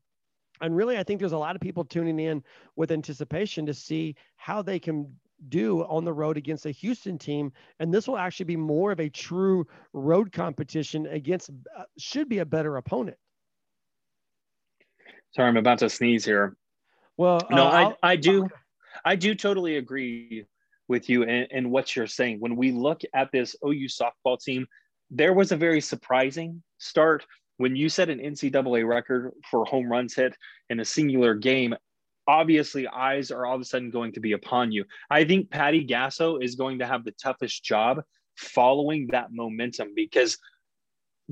[0.60, 2.42] And really, I think there's a lot of people tuning in
[2.76, 5.14] with anticipation to see how they can
[5.48, 7.50] do on the road against a Houston team.
[7.78, 12.38] And this will actually be more of a true road competition against, uh, should be
[12.38, 13.16] a better opponent.
[15.34, 16.56] Sorry, I'm about to sneeze here.
[17.16, 18.44] Well, no, uh, I, I do.
[18.44, 18.54] Okay.
[19.04, 20.44] I do totally agree
[20.90, 22.40] with you and, and what you're saying.
[22.40, 24.66] When we look at this OU softball team,
[25.10, 27.24] there was a very surprising start.
[27.56, 30.36] When you set an NCAA record for home runs hit
[30.68, 31.74] in a singular game,
[32.26, 34.84] obviously eyes are all of a sudden going to be upon you.
[35.08, 38.02] I think Patty Gasso is going to have the toughest job
[38.36, 40.36] following that momentum because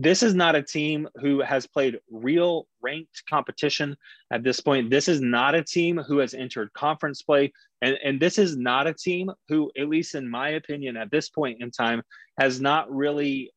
[0.00, 3.96] this is not a team who has played real ranked competition
[4.32, 4.90] at this point.
[4.90, 7.52] This is not a team who has entered conference play.
[7.82, 11.28] And, and this is not a team who, at least in my opinion, at this
[11.30, 12.02] point in time,
[12.38, 13.50] has not really,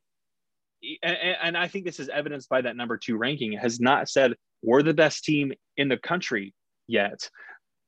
[1.03, 4.33] and, and I think this is evidenced by that number two ranking, has not said
[4.63, 6.55] we're the best team in the country
[6.87, 7.29] yet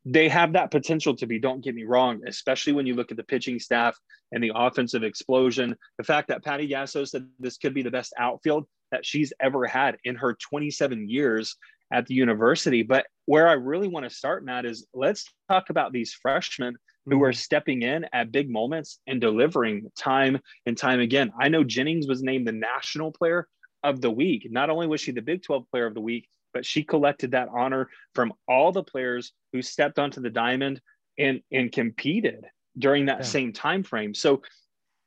[0.06, 3.18] they have that potential to be, don't get me wrong, especially when you look at
[3.18, 3.98] the pitching staff
[4.32, 5.76] and the offensive explosion.
[5.98, 9.66] The fact that Patty Gasso said this could be the best outfield that she's ever
[9.66, 11.56] had in her 27 years
[11.92, 12.84] at the university.
[12.84, 17.22] But where I really want to start, Matt, is let's talk about these freshmen who
[17.24, 17.38] are mm-hmm.
[17.38, 21.32] stepping in at big moments and delivering time and time again.
[21.40, 23.48] I know Jennings was named the national player
[23.84, 24.48] of the week.
[24.50, 27.50] Not only was she the Big 12 player of the week, but she collected that
[27.50, 30.82] honor from all the players who stepped onto the diamond
[31.18, 32.46] and and competed
[32.78, 33.26] during that yeah.
[33.26, 34.14] same time frame.
[34.14, 34.42] So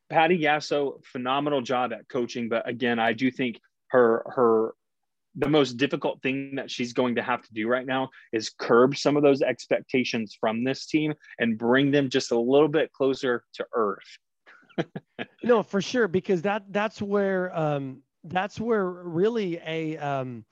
[0.09, 4.74] Patty Gasso, phenomenal job at coaching, but again, I do think her her
[5.37, 8.96] the most difficult thing that she's going to have to do right now is curb
[8.96, 13.44] some of those expectations from this team and bring them just a little bit closer
[13.52, 14.18] to earth.
[15.44, 20.44] no, for sure, because that that's where um, that's where really a um,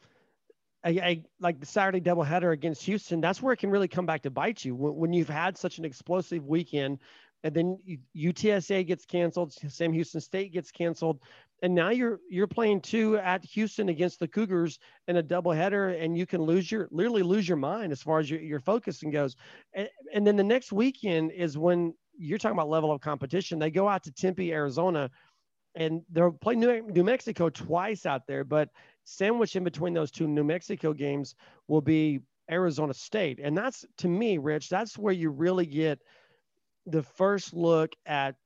[1.40, 4.64] like the Saturday doubleheader against Houston, that's where it can really come back to bite
[4.64, 6.98] you when, when you've had such an explosive weekend,
[7.42, 7.78] and then
[8.16, 11.20] UTSA gets canceled, Sam Houston State gets canceled,
[11.62, 16.16] and now you're you're playing two at Houston against the Cougars in a doubleheader, and
[16.16, 19.36] you can lose your literally lose your mind as far as your, your focusing goes,
[19.74, 23.58] and, and then the next weekend is when you're talking about level of competition.
[23.58, 25.10] They go out to Tempe, Arizona,
[25.74, 28.68] and they'll play New, New Mexico twice out there, but
[29.04, 31.34] sandwiched in between those two New Mexico games
[31.68, 33.38] will be Arizona State.
[33.42, 36.00] And that's to me, Rich, that's where you really get
[36.86, 38.36] the first look at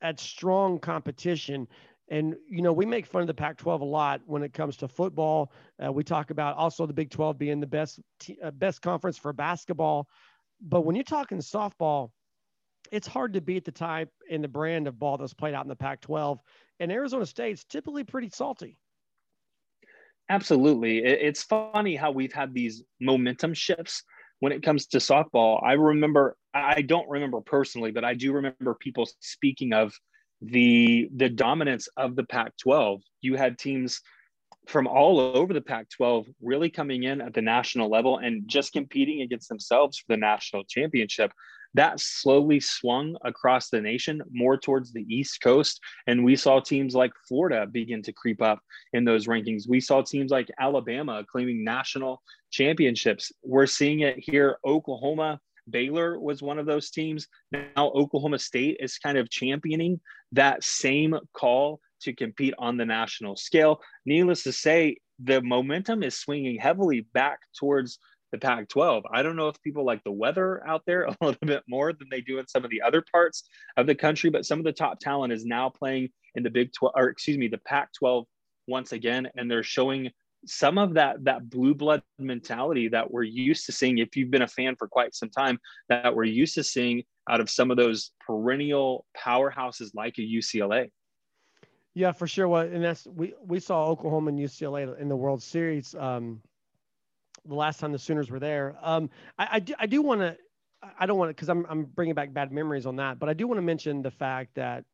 [0.00, 1.68] at strong competition.
[2.08, 4.88] And you know, we make fun of the Pac-12 a lot when it comes to
[4.88, 5.52] football.
[5.84, 9.16] Uh, we talk about also the Big 12 being the best t- uh, best conference
[9.16, 10.08] for basketball.
[10.60, 12.10] But when you're talking softball,
[12.90, 15.68] it's hard to beat the type and the brand of ball that's played out in
[15.68, 16.38] the Pac-12.
[16.78, 18.76] And Arizona State's typically pretty salty.
[20.32, 20.96] Absolutely.
[21.04, 24.02] It's funny how we've had these momentum shifts
[24.40, 25.62] when it comes to softball.
[25.62, 29.92] I remember, I don't remember personally, but I do remember people speaking of
[30.40, 33.02] the the dominance of the Pac-12.
[33.20, 34.00] You had teams
[34.66, 39.20] from all over the Pac-12 really coming in at the national level and just competing
[39.20, 41.30] against themselves for the national championship
[41.74, 45.80] that slowly swung across the nation more towards the East Coast.
[46.06, 48.60] And we saw teams like Florida begin to creep up
[48.92, 49.68] in those rankings.
[49.68, 53.32] We saw teams like Alabama claiming national championships.
[53.42, 54.58] We're seeing it here.
[54.66, 57.28] Oklahoma, Baylor was one of those teams.
[57.50, 60.00] Now, Oklahoma State is kind of championing
[60.32, 63.80] that same call to compete on the national scale.
[64.04, 67.98] Needless to say, the momentum is swinging heavily back towards
[68.32, 69.04] the Pac 12.
[69.12, 72.08] I don't know if people like the weather out there a little bit more than
[72.10, 73.44] they do in some of the other parts
[73.76, 76.72] of the country, but some of the top talent is now playing in the Big
[76.72, 78.26] 12, or excuse me, the Pac 12
[78.66, 79.28] once again.
[79.36, 80.10] And they're showing
[80.44, 84.42] some of that that blue blood mentality that we're used to seeing if you've been
[84.42, 85.56] a fan for quite some time
[85.88, 90.90] that we're used to seeing out of some of those perennial powerhouses like a UCLA.
[91.94, 92.48] Yeah, for sure.
[92.48, 95.94] Well, and that's we we saw Oklahoma and UCLA in the World Series.
[95.94, 96.40] Um,
[97.46, 98.76] the last time the Sooners were there.
[98.82, 100.36] Um, I, I do, I do want to
[100.98, 103.34] I don't want to because I'm I'm bringing back bad memories on that, but I
[103.34, 104.84] do want to mention the fact that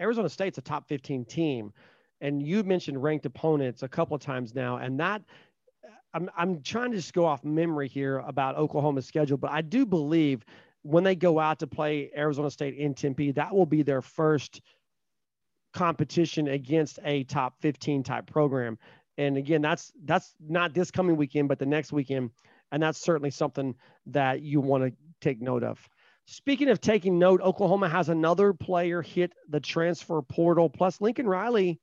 [0.00, 1.72] Arizona State's a top 15 team,
[2.20, 5.22] and you mentioned ranked opponents a couple of times now, and that
[6.14, 9.86] I'm I'm trying to just go off memory here about Oklahoma's schedule, but I do
[9.86, 10.44] believe
[10.82, 14.60] when they go out to play Arizona State in Tempe, that will be their first
[15.74, 18.78] competition against a top 15 type program.
[19.18, 22.30] And again, that's that's not this coming weekend, but the next weekend,
[22.70, 23.74] and that's certainly something
[24.06, 25.78] that you want to take note of.
[26.26, 31.80] Speaking of taking note, Oklahoma has another player hit the transfer portal, plus Lincoln Riley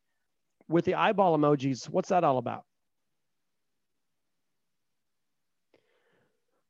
[0.67, 1.89] with the eyeball emojis.
[1.89, 2.65] What's that all about?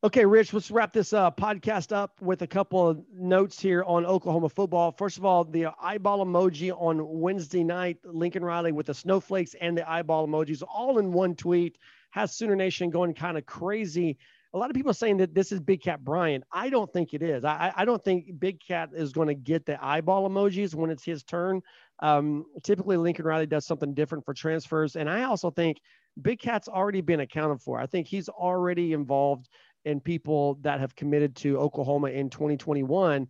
[0.03, 4.05] Okay, Rich, let's wrap this uh, podcast up with a couple of notes here on
[4.05, 4.91] Oklahoma football.
[4.91, 9.77] First of all, the eyeball emoji on Wednesday night, Lincoln Riley with the snowflakes and
[9.77, 11.77] the eyeball emojis all in one tweet
[12.09, 14.17] has Sooner Nation going kind of crazy.
[14.53, 16.43] A lot of people saying that this is Big Cat Brian.
[16.51, 17.45] I don't think it is.
[17.45, 21.05] I, I don't think Big Cat is going to get the eyeball emojis when it's
[21.05, 21.61] his turn.
[22.01, 24.97] Um, typically, Lincoln Riley does something different for transfers.
[24.97, 25.79] And I also think
[26.21, 27.79] Big Cat's already been accounted for.
[27.79, 29.47] I think he's already involved
[29.85, 33.27] and people that have committed to Oklahoma in 2021.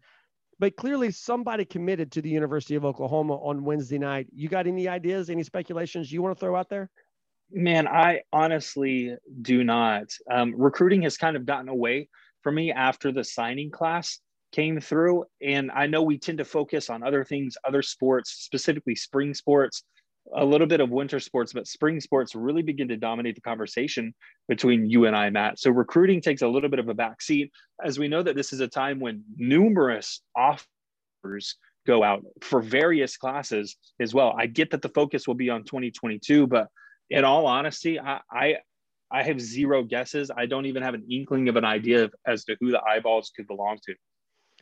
[0.59, 4.27] But clearly, somebody committed to the University of Oklahoma on Wednesday night.
[4.33, 6.89] You got any ideas, any speculations you want to throw out there?
[7.51, 10.05] Man, I honestly do not.
[10.31, 12.09] Um, recruiting has kind of gotten away
[12.41, 14.19] from me after the signing class
[14.51, 15.25] came through.
[15.41, 19.83] And I know we tend to focus on other things, other sports, specifically spring sports,
[20.35, 24.13] a little bit of winter sports, but spring sports really begin to dominate the conversation
[24.47, 25.59] between you and I, Matt.
[25.59, 27.51] So recruiting takes a little bit of a backseat,
[27.83, 31.55] as we know that this is a time when numerous offers
[31.85, 34.33] go out for various classes as well.
[34.37, 36.67] I get that the focus will be on 2022, but
[37.09, 38.55] in all honesty, I, I
[39.11, 40.31] I have zero guesses.
[40.35, 43.31] I don't even have an inkling of an idea of, as to who the eyeballs
[43.35, 43.93] could belong to.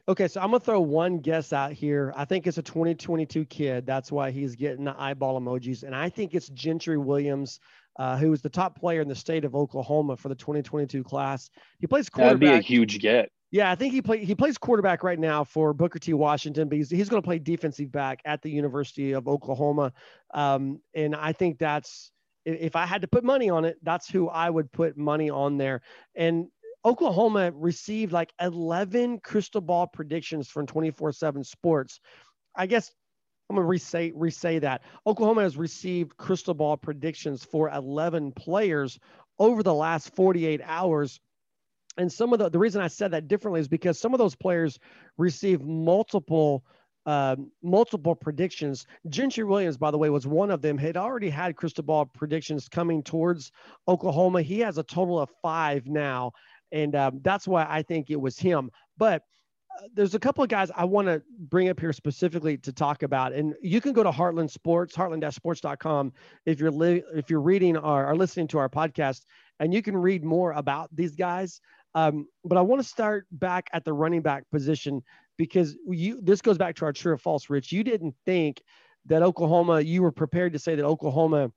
[0.08, 2.14] Okay, so I'm gonna throw one guess out here.
[2.16, 3.86] I think it's a 2022 kid.
[3.86, 7.60] That's why he's getting the eyeball emojis, and I think it's Gentry Williams,
[8.00, 11.50] uh, who is the top player in the state of Oklahoma for the 2022 class.
[11.80, 12.40] He plays quarterback.
[12.40, 13.30] That'd be a huge get.
[13.52, 16.14] Yeah, I think he play he plays quarterback right now for Booker T.
[16.14, 19.94] Washington, but he's, he's going to play defensive back at the University of Oklahoma,
[20.34, 22.12] um, and I think that's
[22.46, 25.58] if I had to put money on it, that's who I would put money on
[25.58, 25.82] there.
[26.16, 26.48] And
[26.84, 32.00] Oklahoma received like 11 crystal ball predictions from 24 7 sports.
[32.56, 32.92] I guess
[33.50, 34.84] I'm going to re-say, re-say that.
[35.06, 38.98] Oklahoma has received crystal ball predictions for 11 players
[39.40, 41.20] over the last 48 hours.
[41.98, 44.36] And some of the, the reason I said that differently is because some of those
[44.36, 44.80] players
[45.18, 46.64] received multiple
[47.06, 48.86] uh, multiple predictions.
[49.10, 50.78] Gentry Williams, by the way, was one of them.
[50.78, 53.52] Had already had crystal ball predictions coming towards
[53.88, 54.44] Oklahoma.
[54.44, 56.32] He has a total of five now,
[56.72, 58.72] and um, that's why I think it was him.
[58.98, 59.24] But
[59.80, 63.04] uh, there's a couple of guys I want to bring up here specifically to talk
[63.04, 66.14] about, and you can go to Heartland Sports, heartland-sports.com
[66.46, 69.22] if you're li- if you're reading or, or listening to our podcast,
[69.60, 71.62] and you can read more about these guys.
[71.94, 75.02] Um, but I want to start back at the running back position
[75.38, 77.72] because you this goes back to our true or false, Rich.
[77.72, 78.62] You didn't think
[79.06, 81.52] that Oklahoma, you were prepared to say that Oklahoma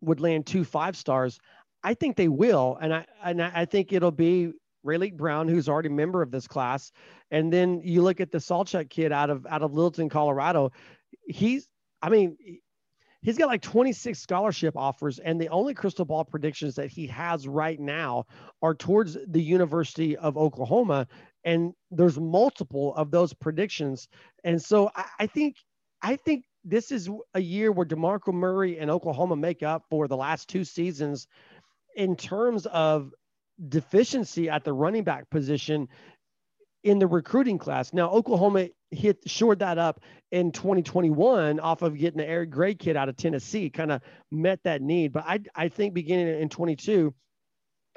[0.00, 1.38] would land two five stars.
[1.82, 4.52] I think they will, and I and I think it'll be
[4.84, 6.92] Raleek Brown, who's already a member of this class,
[7.30, 10.72] and then you look at the Sawchuk kid out of out of Littleton, Colorado.
[11.26, 11.68] He's,
[12.02, 12.36] I mean,
[13.22, 17.48] he's got like 26 scholarship offers, and the only crystal ball predictions that he has
[17.48, 18.26] right now
[18.62, 21.06] are towards the University of Oklahoma,
[21.44, 24.08] and there's multiple of those predictions,
[24.44, 25.56] and so I, I think
[26.02, 30.16] I think this is a year where DeMarco Murray and Oklahoma make up for the
[30.16, 31.26] last two seasons
[32.00, 33.12] in terms of
[33.68, 35.86] deficiency at the running back position
[36.82, 37.92] in the recruiting class.
[37.92, 40.00] Now, Oklahoma hit shored that up
[40.32, 44.00] in 2021 off of getting the Eric Gray kid out of Tennessee, kind of
[44.30, 45.12] met that need.
[45.12, 47.12] But I, I think beginning in 22,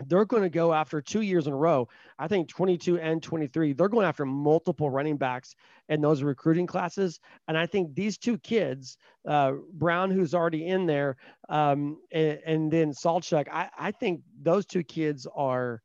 [0.07, 1.87] they're going to go after two years in a row.
[2.17, 5.55] I think 22 and 23, they're going after multiple running backs
[5.89, 7.19] in those recruiting classes.
[7.47, 8.97] And I think these two kids,
[9.27, 11.17] uh, Brown, who's already in there,
[11.49, 15.81] um, and, and, then Sawchuk, I, I think those two kids are,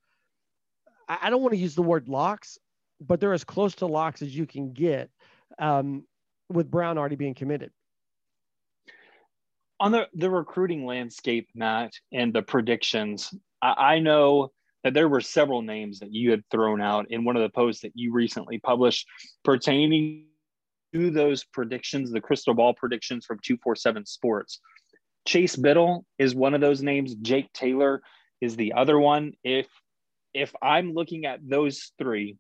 [1.09, 2.59] I, I don't want to use the word locks,
[3.01, 5.11] but they're as close to locks as you can get
[5.59, 6.05] um,
[6.49, 7.71] with Brown already being committed
[9.81, 13.33] on the, the recruiting landscape, Matt, and the predictions,
[13.63, 14.53] I, I know
[14.85, 17.83] that there were several names that you had thrown out in one of the posts
[17.83, 19.07] that you recently published
[19.45, 20.27] pertaining
[20.95, 24.61] to those predictions, the crystal ball predictions from 247 Sports.
[25.27, 27.15] Chase Biddle is one of those names.
[27.17, 28.03] Jake Taylor
[28.41, 29.33] is the other one.
[29.45, 29.67] If
[30.33, 32.37] if I'm looking at those three,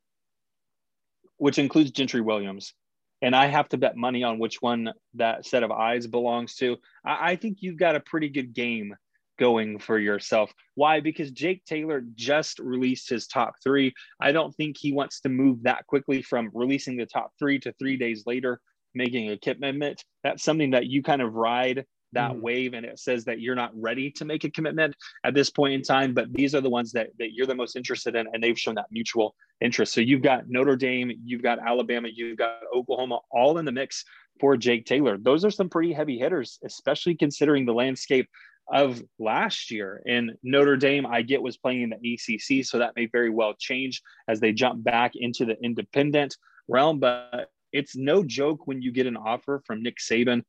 [1.39, 2.75] which includes Gentry Williams.
[3.21, 6.77] And I have to bet money on which one that set of eyes belongs to.
[7.05, 8.95] I, I think you've got a pretty good game
[9.39, 10.53] going for yourself.
[10.75, 11.01] Why?
[11.01, 13.93] Because Jake Taylor just released his top three.
[14.21, 17.73] I don't think he wants to move that quickly from releasing the top three to
[17.75, 18.61] three days later
[18.95, 20.05] making a commitment.
[20.25, 22.41] That's something that you kind of ride that mm.
[22.41, 25.75] wave and it says that you're not ready to make a commitment at this point
[25.75, 28.43] in time but these are the ones that, that you're the most interested in and
[28.43, 32.61] they've shown that mutual interest so you've got notre dame you've got alabama you've got
[32.75, 34.05] oklahoma all in the mix
[34.41, 38.29] for jake taylor those are some pretty heavy hitters especially considering the landscape
[38.71, 40.03] of last year.
[40.07, 43.55] And Notre Dame, I get, was playing in the ACC, so that may very well
[43.55, 46.37] change as they jump back into the independent
[46.69, 47.01] realm.
[47.01, 50.43] But it's no joke when you get an offer from Nick Saban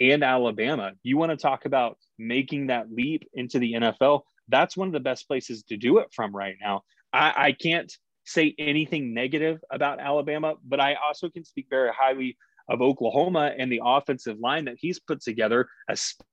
[0.00, 0.92] and Alabama.
[1.02, 4.22] You want to talk about making that leap into the NFL?
[4.48, 6.82] That's one of the best places to do it from right now.
[7.12, 7.92] I, I can't
[8.24, 12.36] say anything negative about Alabama, but I also can speak very highly
[12.68, 16.26] of Oklahoma and the offensive line that he's put together, especially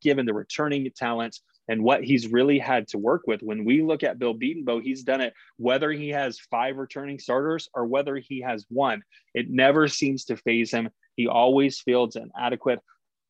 [0.00, 1.38] given the returning talent
[1.68, 3.42] and what he's really had to work with.
[3.42, 7.68] When we look at Bill Bedenbaugh, he's done it whether he has five returning starters
[7.74, 9.02] or whether he has one.
[9.34, 10.88] It never seems to phase him.
[11.16, 12.80] He always fields an adequate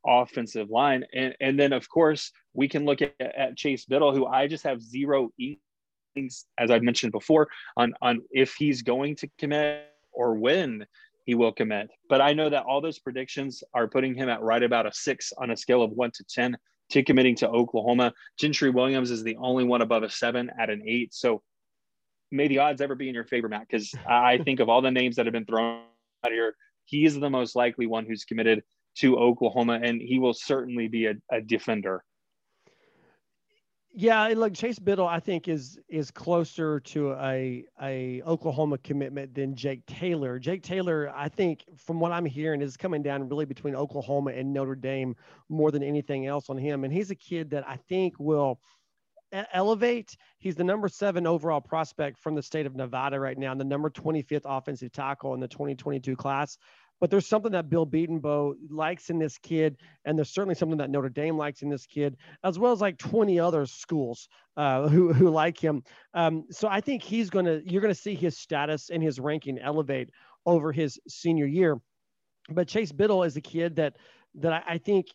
[0.07, 1.05] offensive line.
[1.13, 4.65] And, and then, of course, we can look at, at Chase Biddle, who I just
[4.65, 5.31] have zero
[6.59, 10.85] as I've mentioned before, on, on if he's going to commit or when
[11.29, 11.91] he will commit.
[12.09, 15.31] But I know that all those predictions are putting him at right about a six
[15.37, 16.57] on a scale of one to 10
[16.89, 18.15] to committing to Oklahoma.
[18.41, 21.13] Gentry Williams is the only one above a seven at an eight.
[21.13, 21.43] So
[22.33, 24.91] may the odds ever be in your favor, Matt, because I think of all the
[24.91, 25.83] names that have been thrown
[26.25, 26.55] out here,
[26.87, 28.63] he is the most likely one who's committed
[29.01, 32.05] to Oklahoma, and he will certainly be a, a defender.
[33.91, 39.57] Yeah, look, Chase Biddle, I think is is closer to a a Oklahoma commitment than
[39.57, 40.39] Jake Taylor.
[40.39, 44.53] Jake Taylor, I think, from what I'm hearing, is coming down really between Oklahoma and
[44.53, 45.17] Notre Dame
[45.49, 46.85] more than anything else on him.
[46.85, 48.61] And he's a kid that I think will
[49.33, 50.17] elevate.
[50.39, 53.65] He's the number seven overall prospect from the state of Nevada right now, and the
[53.65, 56.59] number 25th offensive tackle in the 2022 class.
[57.01, 60.91] But there's something that Bill Bedenbaugh likes in this kid, and there's certainly something that
[60.91, 65.13] Notre Dame likes in this kid, as well as like 20 other schools uh, who
[65.13, 65.83] who like him.
[66.15, 70.11] Um, so I think he's gonna you're gonna see his status and his ranking elevate
[70.47, 71.81] over his senior year.
[72.51, 73.97] But Chase Biddle is a kid that
[74.37, 75.07] that I, I think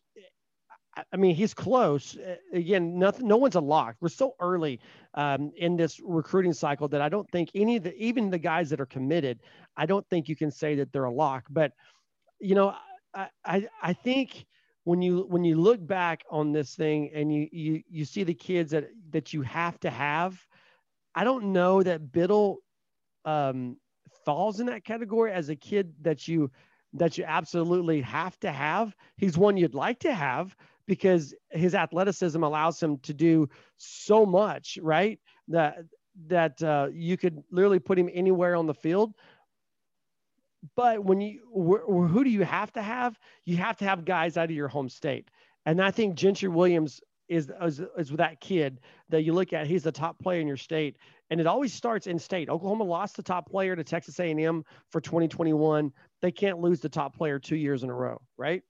[1.12, 2.18] I mean, he's close.
[2.54, 3.96] Again, nothing, no one's a lock.
[4.00, 4.80] We're so early
[5.16, 8.70] um, in this recruiting cycle that I don't think any of the, even the guys
[8.70, 9.40] that are committed,
[9.76, 11.46] I don't think you can say that they're a lock.
[11.50, 11.72] But,
[12.40, 12.76] you know,
[13.14, 14.46] I, I, I think
[14.84, 18.34] when you when you look back on this thing and you you you see the
[18.34, 20.46] kids that that you have to have,
[21.16, 22.58] I don't know that Biddle
[23.26, 23.78] um,
[24.26, 26.52] falls in that category as a kid that you
[26.94, 28.96] that you absolutely have to have.
[29.18, 30.56] He's one you'd like to have
[30.88, 35.20] because his athleticism allows him to do so much, right?
[35.48, 35.80] That
[36.28, 39.14] that uh, you could literally put him anywhere on the field.
[40.76, 43.20] But when you, wh- who do you have to have?
[43.46, 45.30] You have to have guys out of your home state,
[45.66, 48.80] and I think Gentry Williams is, is is that kid
[49.10, 49.68] that you look at.
[49.68, 50.98] He's the top player in your state,
[51.30, 52.50] and it always starts in state.
[52.50, 55.92] Oklahoma lost the top player to Texas A&M for 2021.
[56.22, 58.62] They can't lose the top player two years in a row, right?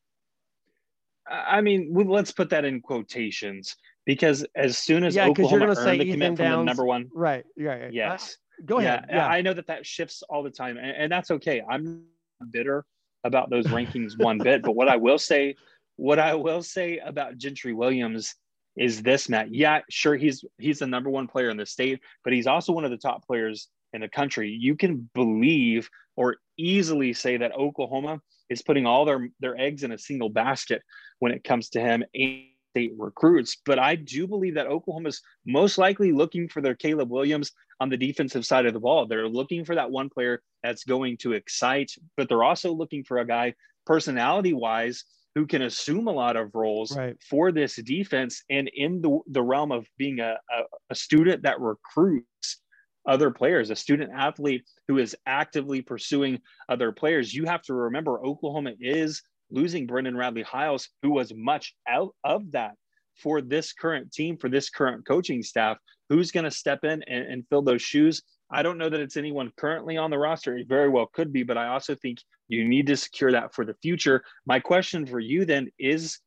[1.33, 3.75] I mean, let's put that in quotations
[4.05, 7.43] because as soon as yeah, Oklahoma you're earned the commit from the number one, right?
[7.57, 7.89] Yeah.
[7.91, 8.37] Yes.
[8.59, 9.05] Uh, go ahead.
[9.09, 11.61] Yeah, yeah, I know that that shifts all the time, and, and that's okay.
[11.67, 12.03] I'm
[12.51, 12.85] bitter
[13.23, 15.55] about those rankings one bit, but what I will say,
[15.95, 18.35] what I will say about Gentry Williams
[18.75, 19.53] is this, Matt.
[19.53, 22.85] Yeah, sure, he's he's the number one player in the state, but he's also one
[22.85, 24.49] of the top players in the country.
[24.49, 28.19] You can believe or easily say that Oklahoma
[28.49, 30.81] is putting all their their eggs in a single basket
[31.19, 33.57] when it comes to him and state recruits.
[33.65, 37.89] But I do believe that Oklahoma is most likely looking for their Caleb Williams on
[37.89, 39.05] the defensive side of the ball.
[39.05, 43.19] They're looking for that one player that's going to excite, but they're also looking for
[43.19, 43.53] a guy
[43.85, 45.03] personality wise
[45.35, 47.17] who can assume a lot of roles right.
[47.29, 51.59] for this defense and in the, the realm of being a, a, a student that
[51.59, 52.61] recruits
[53.05, 56.39] other players, a student athlete who is actively pursuing
[56.69, 57.33] other players.
[57.33, 62.51] You have to remember Oklahoma is losing Brendan Radley Hiles, who was much out of
[62.51, 62.73] that
[63.21, 65.77] for this current team, for this current coaching staff.
[66.09, 68.21] Who's going to step in and, and fill those shoes?
[68.51, 70.57] I don't know that it's anyone currently on the roster.
[70.57, 73.65] It very well could be, but I also think you need to secure that for
[73.65, 74.23] the future.
[74.45, 76.19] My question for you then is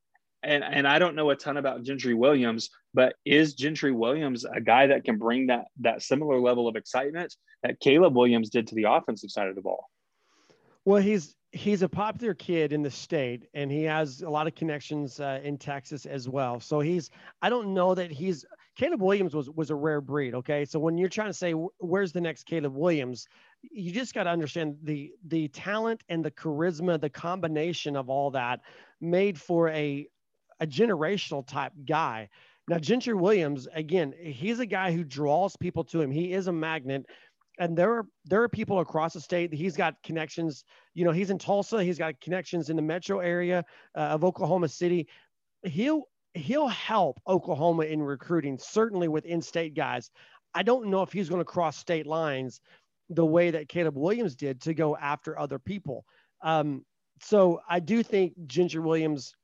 [0.42, 4.60] and and I don't know a ton about Gentry Williams, but is Gentry Williams a
[4.60, 8.74] guy that can bring that that similar level of excitement that Caleb Williams did to
[8.74, 9.90] the offensive side of the ball?
[10.84, 14.54] Well, he's he's a popular kid in the state, and he has a lot of
[14.54, 16.60] connections uh, in Texas as well.
[16.60, 17.10] So he's
[17.42, 18.44] I don't know that he's
[18.76, 20.34] Caleb Williams was was a rare breed.
[20.34, 23.26] Okay, so when you're trying to say where's the next Caleb Williams,
[23.62, 28.30] you just got to understand the the talent and the charisma, the combination of all
[28.32, 28.60] that
[29.00, 30.06] made for a
[30.60, 32.28] a generational type guy.
[32.68, 36.10] Now, Gentry Williams, again, he's a guy who draws people to him.
[36.10, 37.06] He is a magnet.
[37.58, 39.52] And there are there are people across the state.
[39.52, 40.64] He's got connections.
[40.94, 41.82] You know, he's in Tulsa.
[41.82, 45.08] He's got connections in the metro area uh, of Oklahoma City.
[45.62, 46.02] He'll
[46.34, 50.10] he'll help Oklahoma in recruiting, certainly with in-state guys.
[50.54, 52.60] I don't know if he's going to cross state lines
[53.08, 56.04] the way that Caleb Williams did to go after other people.
[56.42, 56.84] Um,
[57.22, 59.34] so I do think Gentry Williams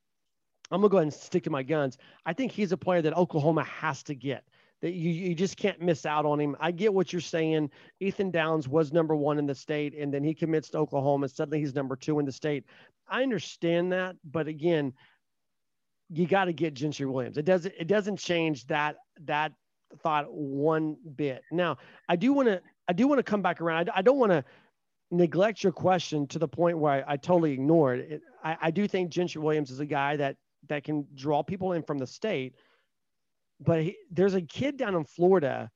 [0.73, 1.97] I'm gonna go ahead and stick to my guns.
[2.25, 4.43] I think he's a player that Oklahoma has to get.
[4.81, 6.57] That you, you just can't miss out on him.
[6.59, 7.69] I get what you're saying.
[8.01, 11.29] Ethan Downs was number one in the state, and then he commits to Oklahoma.
[11.29, 12.65] Suddenly he's number two in the state.
[13.07, 14.93] I understand that, but again,
[16.09, 17.37] you got to get Gentry Williams.
[17.37, 19.53] It doesn't it doesn't change that that
[20.01, 21.43] thought one bit.
[21.51, 21.77] Now,
[22.09, 23.89] I do want to I do want to come back around.
[23.89, 24.43] I, I don't want to
[25.11, 28.21] neglect your question to the point where I, I totally ignored it.
[28.43, 30.35] I, I do think Gentry Williams is a guy that
[30.69, 32.55] that can draw people in from the state.
[33.59, 35.69] But he, there's a kid down in Florida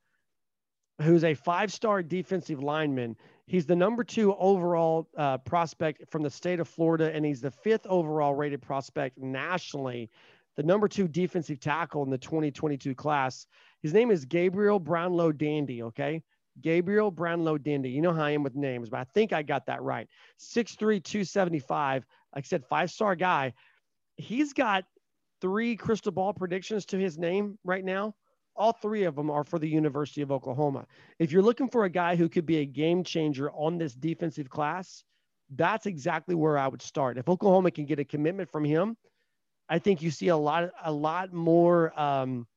[1.00, 3.16] who's a five star defensive lineman.
[3.46, 7.50] He's the number two overall uh, prospect from the state of Florida, and he's the
[7.50, 10.10] fifth overall rated prospect nationally,
[10.56, 13.46] the number two defensive tackle in the 2022 class.
[13.82, 15.82] His name is Gabriel Brownlow Dindy.
[15.84, 16.22] Okay.
[16.60, 17.90] Gabriel Brownlow Dindy.
[17.90, 20.08] You know how I am with names, but I think I got that right.
[20.40, 22.04] 6'3, 275.
[22.34, 23.52] Like I said, five star guy
[24.18, 24.84] he's got
[25.40, 28.14] three crystal ball predictions to his name right now.
[28.56, 30.84] All three of them are for the University of Oklahoma.
[31.20, 34.50] If you're looking for a guy who could be a game changer on this defensive
[34.50, 35.04] class,
[35.54, 37.18] that's exactly where I would start.
[37.18, 38.96] If Oklahoma can get a commitment from him,
[39.68, 42.48] I think you see a lot, a lot more um,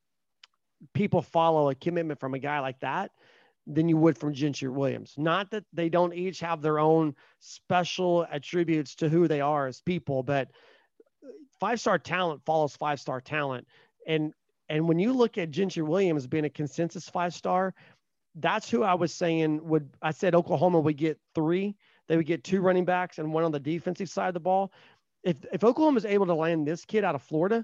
[0.94, 3.12] people follow a commitment from a guy like that
[3.68, 5.14] than you would from Gentry Williams.
[5.18, 9.82] Not that they don't each have their own special attributes to who they are as
[9.82, 10.50] people, but
[11.62, 13.66] five star talent follows five star talent.
[14.06, 14.34] And
[14.68, 17.74] and when you look at Gentry Williams being a consensus five star,
[18.36, 21.78] that's who I was saying would I said Oklahoma would get three.
[22.08, 24.74] They would get two running backs and one on the defensive side of the ball.
[25.24, 27.64] If if Oklahoma is able to land this kid out of Florida,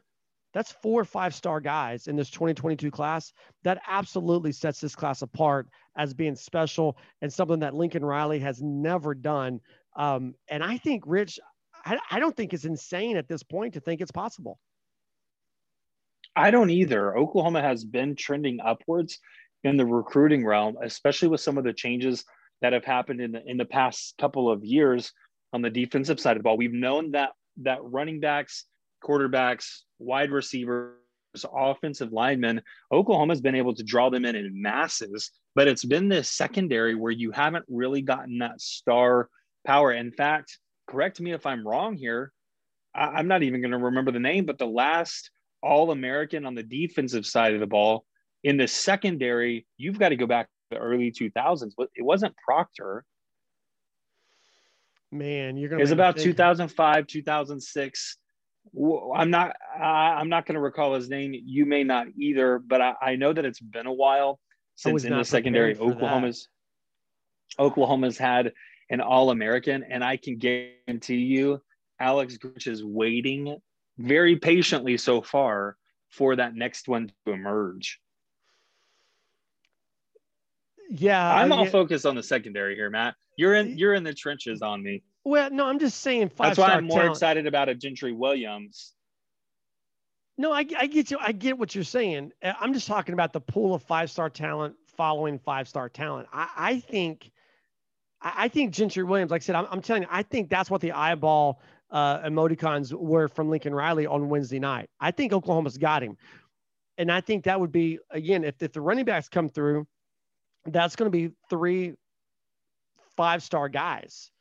[0.54, 3.34] that's four five star guys in this 2022 class.
[3.64, 5.68] That absolutely sets this class apart
[5.98, 9.60] as being special and something that Lincoln Riley has never done.
[9.96, 11.40] Um, and I think, Rich,
[11.88, 14.60] I, I don't think it's insane at this point to think it's possible.
[16.36, 17.18] I don't either.
[17.18, 19.20] Oklahoma has been trending upwards
[19.64, 22.26] in the recruiting realm, especially with some of the changes
[22.62, 25.12] that have happened in the in the past couple of years
[25.54, 26.58] on the defensive side of the ball.
[26.58, 27.32] We've known that
[27.64, 28.66] that running backs,
[29.04, 30.94] quarterbacks, wide receivers,
[31.52, 32.62] offensive linemen,
[32.92, 37.12] Oklahoma's been able to draw them in in masses, but it's been this secondary where
[37.12, 39.30] you haven't really gotten that star
[39.66, 39.92] power.
[39.92, 42.32] In fact, correct me if I'm wrong here.
[42.96, 45.30] I, am not even going to remember the name, but the last
[45.62, 48.06] All American on the defensive side of the ball
[48.44, 51.74] in the secondary, you've got to go back to the early 2000s.
[51.78, 53.04] But It wasn't Proctor.
[55.12, 55.82] Man, you're going to.
[55.82, 58.18] It was about 2005, 2006.
[59.16, 59.56] I'm not.
[59.80, 61.34] I'm not going to recall his name.
[61.34, 64.40] You may not either, but I, I know that it's been a while
[64.76, 66.50] since in the secondary Oklahoma's
[67.58, 67.64] that.
[67.64, 68.52] Oklahoma's had
[68.90, 69.84] an All American.
[69.90, 71.62] And I can guarantee you,
[72.00, 73.58] Alex Grinch is waiting
[73.98, 75.78] very patiently so far
[76.10, 78.00] for that next one to emerge.
[80.90, 81.72] Yeah, I'm all yeah.
[81.72, 83.16] focused on the secondary here, Matt.
[83.36, 85.04] You're in you're in the trenches on me.
[85.26, 86.32] Well, no, I'm just saying.
[86.38, 87.16] That's why I'm more talent.
[87.16, 88.94] excited about a Gentry Williams.
[90.38, 91.18] No, I, I get you.
[91.20, 92.32] I get what you're saying.
[92.42, 96.30] Uh, I'm just talking about the pool of five star talent following five star talent.
[96.32, 97.32] I, I think
[98.22, 100.82] I think Gentry Williams, like I said, I'm, I'm telling you, I think that's what
[100.82, 101.62] the eyeball
[101.92, 104.90] uh, emoticons were from Lincoln Riley on Wednesday night.
[105.00, 106.18] I think Oklahoma's got him.
[106.98, 109.86] And I think that would be, again, if, if the running backs come through,
[110.66, 111.94] that's going to be three
[113.16, 114.32] five star guys.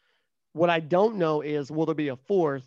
[0.53, 2.66] What I don't know is will there be a fourth?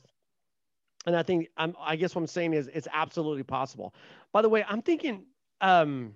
[1.05, 3.93] And I think I'm, I guess what I'm saying is it's absolutely possible.
[4.31, 5.25] By the way, I'm thinking,
[5.61, 6.13] um,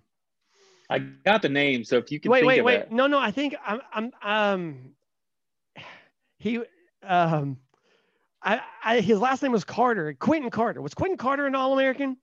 [0.93, 2.81] I got the name, so if you can wait, wait, wait.
[2.81, 2.91] It.
[2.91, 4.75] No, no, I think I'm, I'm, um,
[6.37, 6.59] he,
[7.01, 7.57] um,
[8.43, 10.13] I, I his last name was Carter.
[10.13, 10.81] Quinton Carter.
[10.81, 12.17] Was Quinton Carter an All American?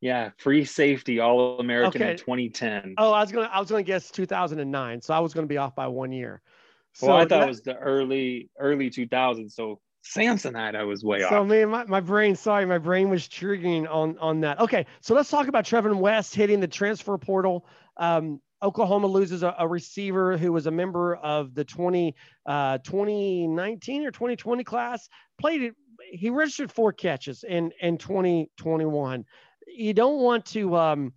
[0.00, 2.12] Yeah, free safety All American okay.
[2.12, 2.94] in 2010.
[2.96, 5.74] Oh, I was gonna I was gonna guess 2009, so I was gonna be off
[5.74, 6.40] by one year.
[6.94, 9.52] So well, I thought that, it was the early early 2000s.
[9.52, 11.30] So Samsonite, I was way so, off.
[11.30, 14.58] So man, my, my brain, sorry, my brain was triggering on on that.
[14.60, 17.66] Okay, so let's talk about Trevon West hitting the transfer portal.
[17.96, 22.14] Um, Oklahoma loses a, a, receiver who was a member of the 20,
[22.46, 25.08] uh, 2019 or 2020 class.
[25.40, 25.74] Played it.
[26.12, 29.24] He registered four catches in in 2021.
[29.66, 30.76] You don't want to.
[30.76, 31.12] Um,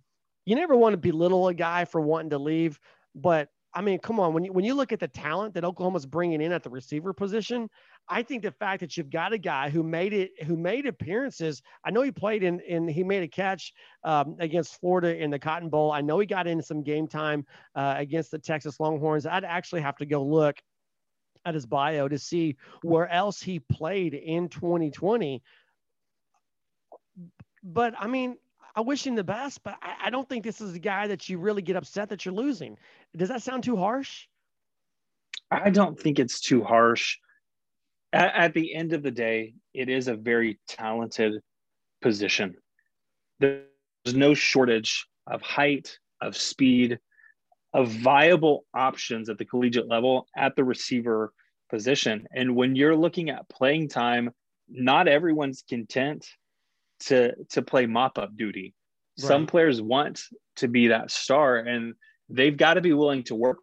[0.46, 2.78] you never want to belittle a guy for wanting to leave,
[3.14, 4.32] but I mean, come on.
[4.32, 7.12] When you when you look at the talent that Oklahoma's bringing in at the receiver
[7.12, 7.68] position,
[8.08, 11.60] I think the fact that you've got a guy who made it, who made appearances.
[11.84, 13.72] I know he played in, and he made a catch
[14.04, 15.90] um, against Florida in the Cotton Bowl.
[15.90, 17.44] I know he got in some game time
[17.74, 19.26] uh, against the Texas Longhorns.
[19.26, 20.56] I'd actually have to go look
[21.44, 25.42] at his bio to see where else he played in 2020.
[27.64, 28.36] But I mean,
[28.76, 31.28] I wish him the best, but I, I don't think this is a guy that
[31.28, 32.76] you really get upset that you're losing.
[33.16, 34.26] Does that sound too harsh?
[35.50, 37.18] I don't think it's too harsh
[38.14, 41.42] at, at the end of the day, it is a very talented
[42.00, 42.54] position.
[43.40, 46.98] There's no shortage of height, of speed,
[47.74, 51.32] of viable options at the collegiate level at the receiver
[51.70, 52.26] position.
[52.32, 54.30] And when you're looking at playing time,
[54.68, 56.24] not everyone's content
[57.06, 58.74] to to play mop up duty.
[59.18, 59.28] Right.
[59.28, 60.22] Some players want
[60.56, 61.94] to be that star and
[62.28, 63.58] they've got to be willing to work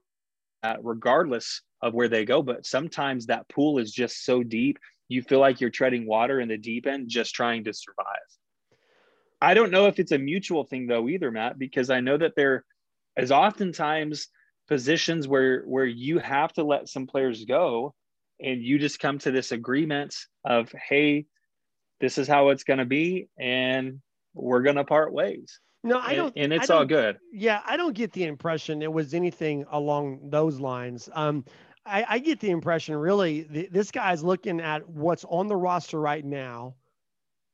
[0.82, 2.42] regardless of where they go.
[2.42, 4.78] But sometimes that pool is just so deep,
[5.10, 8.06] you feel like you're treading water in the deep end, just trying to survive.
[9.42, 12.36] I don't know if it's a mutual thing though either, Matt, because I know that
[12.36, 12.64] there
[13.18, 14.28] is oftentimes
[14.68, 17.94] positions where where you have to let some players go
[18.40, 20.16] and you just come to this agreement
[20.46, 21.26] of hey
[22.02, 24.00] this is how it's going to be and
[24.34, 27.78] we're going to part ways no i don't and, and it's all good yeah i
[27.78, 31.44] don't get the impression it was anything along those lines um
[31.84, 36.00] I, I get the impression really th- this guy's looking at what's on the roster
[36.00, 36.76] right now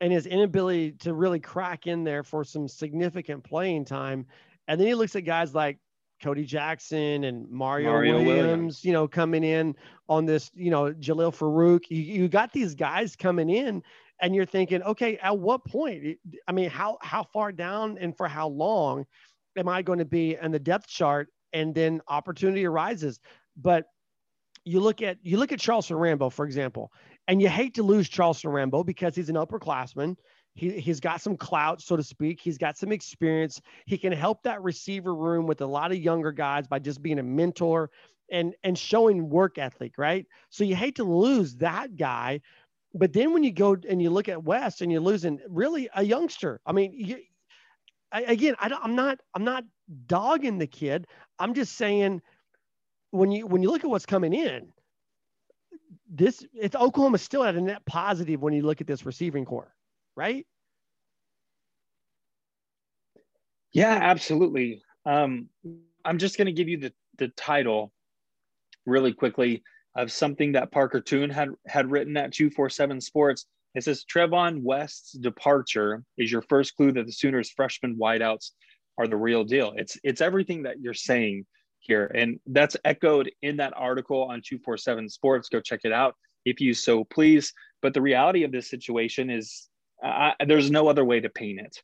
[0.02, 4.26] and his inability to really crack in there for some significant playing time.
[4.68, 5.80] And then he looks at guys like
[6.22, 9.76] Cody Jackson and Mario, Mario Williams, Williams, you know, coming in
[10.10, 11.86] on this, you know, Jalil Farooq.
[11.90, 13.84] You, you got these guys coming in
[14.22, 16.18] and you're thinking, okay, at what point?
[16.48, 19.06] I mean, how how far down and for how long
[19.58, 21.30] am I going to be in the depth chart?
[21.54, 23.20] And then opportunity arises.
[23.56, 23.86] But
[24.66, 26.92] you look at you look at Charleston Rambo, for example,
[27.28, 30.16] and you hate to lose Charleston Rambo because he's an upperclassman.
[30.56, 32.42] He, he's got some clout, so to speak.
[32.42, 33.62] He's got some experience.
[33.86, 37.20] He can help that receiver room with a lot of younger guys by just being
[37.20, 37.92] a mentor
[38.32, 40.26] and and showing work ethic, right?
[40.50, 42.42] So you hate to lose that guy,
[42.98, 46.04] but then when you go and you look at West and you're losing really a
[46.04, 46.60] youngster.
[46.66, 47.18] I mean, you,
[48.12, 49.64] I, again, I am not I'm not
[50.08, 51.08] dogging the kid.
[51.40, 52.22] I'm just saying
[53.12, 54.72] when you when you look at what's coming in,
[56.10, 59.74] this it's Oklahoma still at a net positive when you look at this receiving core,
[60.16, 60.46] right?
[63.72, 64.82] Yeah, absolutely.
[65.06, 65.50] Um,
[66.04, 67.92] I'm just going to give you the the title
[68.86, 69.64] really quickly
[69.98, 73.48] of something that Parker Thune had had written at 247 Sports.
[73.76, 78.52] It says Trevon West's departure is your first clue that the Sooners freshman wideouts
[78.98, 79.74] are the real deal.
[79.76, 81.46] It's it's everything that you're saying
[81.80, 82.10] here.
[82.14, 85.50] And that's echoed in that article on 247 Sports.
[85.50, 87.54] Go check it out if you so please.
[87.82, 89.68] But the reality of this situation is
[90.04, 91.82] uh, there's no other way to paint it.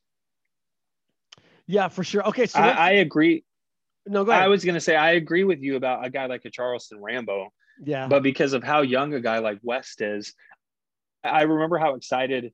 [1.66, 2.26] Yeah, for sure.
[2.28, 2.46] Okay.
[2.46, 3.44] So I, I agree.
[4.06, 4.44] No, go ahead.
[4.44, 7.00] I was going to say, I agree with you about a guy like a Charleston
[7.00, 7.52] Rambo.
[7.82, 8.08] Yeah.
[8.08, 10.34] But because of how young a guy like West is,
[11.22, 12.52] I remember how excited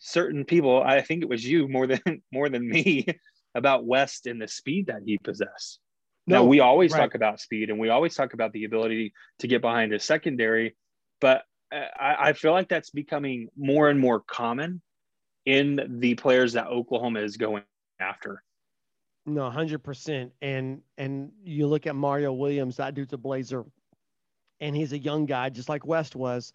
[0.00, 2.00] certain people, I think it was you more than
[2.32, 3.06] more than me,
[3.54, 5.80] about West and the speed that he possessed.
[6.26, 7.00] No, now, we always right.
[7.00, 10.74] talk about speed and we always talk about the ability to get behind a secondary,
[11.20, 14.80] but uh, I, I feel like that's becoming more and more common
[15.44, 17.64] in the players that Oklahoma is going
[18.00, 18.42] after.
[19.26, 20.32] No, hundred percent.
[20.42, 23.64] And and you look at Mario Williams, that dude's a blazer,
[24.60, 26.52] and he's a young guy, just like West was.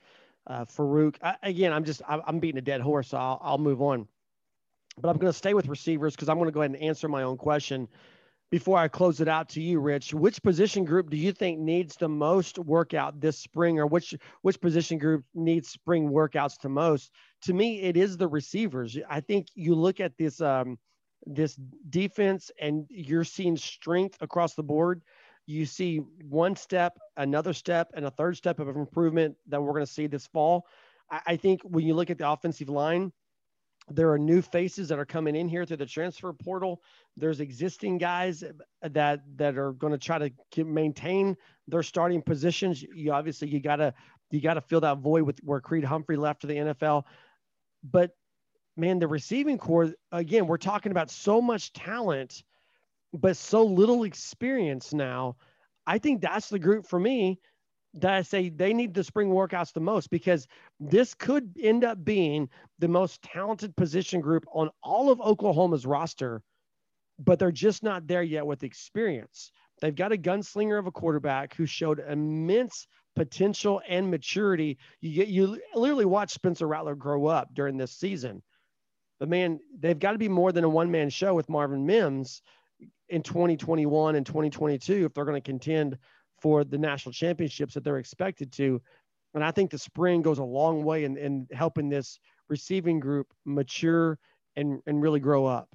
[0.48, 1.16] Uh, Farooq.
[1.22, 4.08] I, again, I'm just I'm beating a dead horse, so I'll, I'll move on.
[5.00, 7.08] But I'm going to stay with receivers because I'm going to go ahead and answer
[7.08, 7.88] my own question
[8.52, 11.96] before I close it out to you, Rich, which position group do you think needs
[11.96, 17.12] the most workout this spring, or which which position group needs spring workouts the most?
[17.44, 18.98] To me, it is the receivers.
[19.10, 20.80] I think you look at this um,
[21.26, 25.04] this defense, and you're seeing strength across the board.
[25.50, 25.98] You see
[26.30, 30.06] one step, another step, and a third step of improvement that we're going to see
[30.06, 30.68] this fall.
[31.10, 33.12] I, I think when you look at the offensive line,
[33.90, 36.84] there are new faces that are coming in here through the transfer portal.
[37.18, 38.44] There's existing guys
[38.84, 41.36] that that are going to try to maintain
[41.68, 42.84] their starting positions.
[42.84, 43.96] You obviously you gotta
[44.30, 47.06] you gotta fill that void with where Creed Humphrey left to the NFL.
[47.84, 48.12] But
[48.78, 52.44] man, the receiving core again, we're talking about so much talent,
[53.14, 55.36] but so little experience now.
[55.88, 57.40] I think that's the group for me
[57.96, 60.48] that I say they need the spring workouts the most because
[60.80, 66.44] this could end up being the most talented position group on all of Oklahoma's roster,
[67.18, 69.52] but they're just not there yet with experience.
[69.82, 72.86] They've got a gunslinger of a quarterback who showed immense
[73.16, 74.78] potential and maturity.
[75.02, 78.44] You get you literally watch Spencer Rattler grow up during this season.
[79.20, 82.42] But man, they've got to be more than a one-man show with Marvin Mims
[83.10, 85.98] in 2021 and 2022 if they're going to contend
[86.42, 88.82] for the national championships that they're expected to.
[89.34, 93.28] And I think the spring goes a long way in, in helping this receiving group
[93.46, 94.18] mature
[94.56, 95.70] and, and really grow up.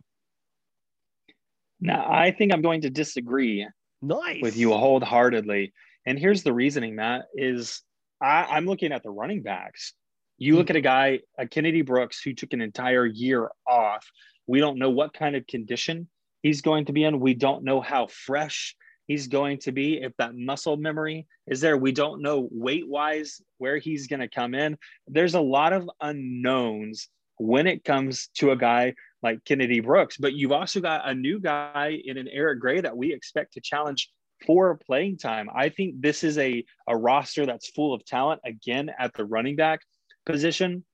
[1.80, 3.66] Now, I think I'm going to disagree
[4.00, 4.42] nice.
[4.42, 5.72] with you wholeheartedly.
[6.06, 7.82] And here's the reasoning, Matt, is
[8.20, 9.92] I, I'm looking at the running backs.
[10.38, 14.04] You look at a guy, a Kennedy Brooks, who took an entire year off.
[14.46, 16.08] We don't know what kind of condition
[16.44, 17.18] he's going to be in.
[17.18, 18.76] We don't know how fresh
[19.06, 21.76] he's going to be, if that muscle memory is there.
[21.76, 24.78] We don't know weight wise where he's going to come in.
[25.08, 30.34] There's a lot of unknowns when it comes to a guy like Kennedy Brooks, but
[30.34, 34.10] you've also got a new guy in an Eric Gray that we expect to challenge
[34.46, 35.48] for playing time.
[35.54, 39.56] I think this is a, a roster that's full of talent again at the running
[39.56, 39.80] back
[40.26, 40.84] position.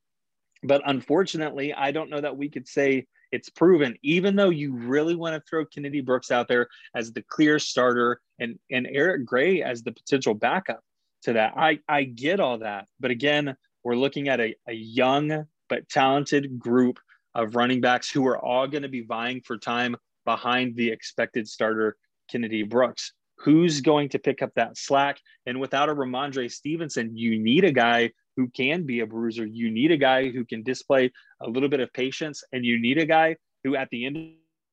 [0.62, 5.14] But unfortunately, I don't know that we could say it's proven, even though you really
[5.14, 9.62] want to throw Kennedy Brooks out there as the clear starter and, and Eric Gray
[9.62, 10.80] as the potential backup
[11.22, 11.54] to that.
[11.56, 12.88] I, I get all that.
[12.98, 16.98] But again, we're looking at a, a young but talented group
[17.34, 21.48] of running backs who are all going to be vying for time behind the expected
[21.48, 21.96] starter,
[22.30, 23.12] Kennedy Brooks.
[23.38, 25.18] Who's going to pick up that slack?
[25.46, 28.10] And without a Rhamondre Stevenson, you need a guy
[28.40, 29.44] who can be a bruiser.
[29.44, 31.12] You need a guy who can display
[31.42, 34.22] a little bit of patience, and you need a guy who, at the end of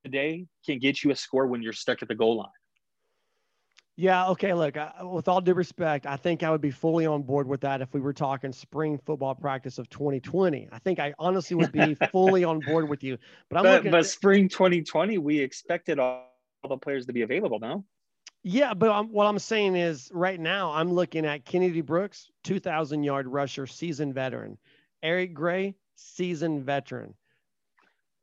[0.06, 2.48] the day, can get you a score when you're stuck at the goal line.
[3.98, 4.30] Yeah.
[4.30, 4.54] Okay.
[4.54, 7.60] Look, I, with all due respect, I think I would be fully on board with
[7.62, 10.70] that if we were talking spring football practice of 2020.
[10.72, 13.18] I think I honestly would be fully on board with you.
[13.50, 16.26] But I'm but, looking but at, spring 2020, we expected all,
[16.68, 17.60] the players to be available.
[17.60, 17.86] No.
[18.50, 23.04] Yeah, but I'm, what I'm saying is right now I'm looking at Kennedy Brooks, 2,000
[23.04, 24.58] yard rusher, seasoned veteran.
[25.04, 27.14] Eric Gray, seasoned veteran.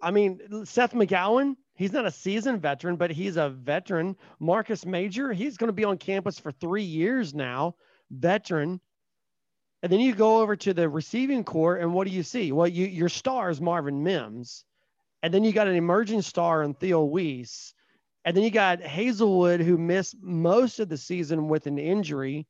[0.01, 4.17] I mean, Seth McGowan, he's not a seasoned veteran, but he's a veteran.
[4.41, 7.75] Marcus Major, he's going to be on campus for three years now,
[8.11, 8.81] veteran.
[9.83, 12.51] And then you go over to the receiving core, and what do you see?
[12.51, 14.65] Well, you, your star is Marvin Mims.
[15.23, 17.75] And then you got an emerging star in Theo Wease
[18.25, 22.47] and then you got Haselwood, who missed most of the season with an injury.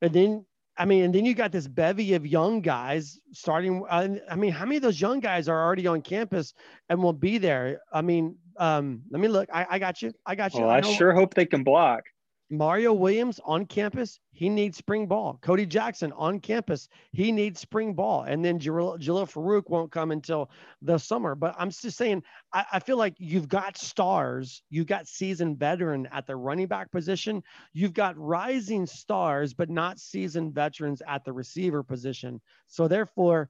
[0.00, 0.46] And then,
[0.78, 3.84] I mean, and then you got this bevy of young guys starting.
[3.88, 6.54] Uh, I mean, how many of those young guys are already on campus
[6.88, 7.80] and will be there?
[7.92, 9.48] I mean, um, let me look.
[9.52, 10.12] I, I got you.
[10.24, 10.60] I got you.
[10.60, 12.04] Well, I, I sure hope they can block.
[12.52, 15.38] Mario Williams on campus, he needs spring ball.
[15.40, 18.24] Cody Jackson on campus, he needs spring ball.
[18.24, 20.50] And then Jalil, Jalil Farooq won't come until
[20.82, 21.34] the summer.
[21.34, 22.22] But I'm just saying,
[22.52, 26.92] I, I, feel like you've got stars, you've got seasoned veteran at the running back
[26.92, 27.42] position,
[27.72, 32.38] you've got rising stars, but not seasoned veterans at the receiver position.
[32.66, 33.48] So therefore,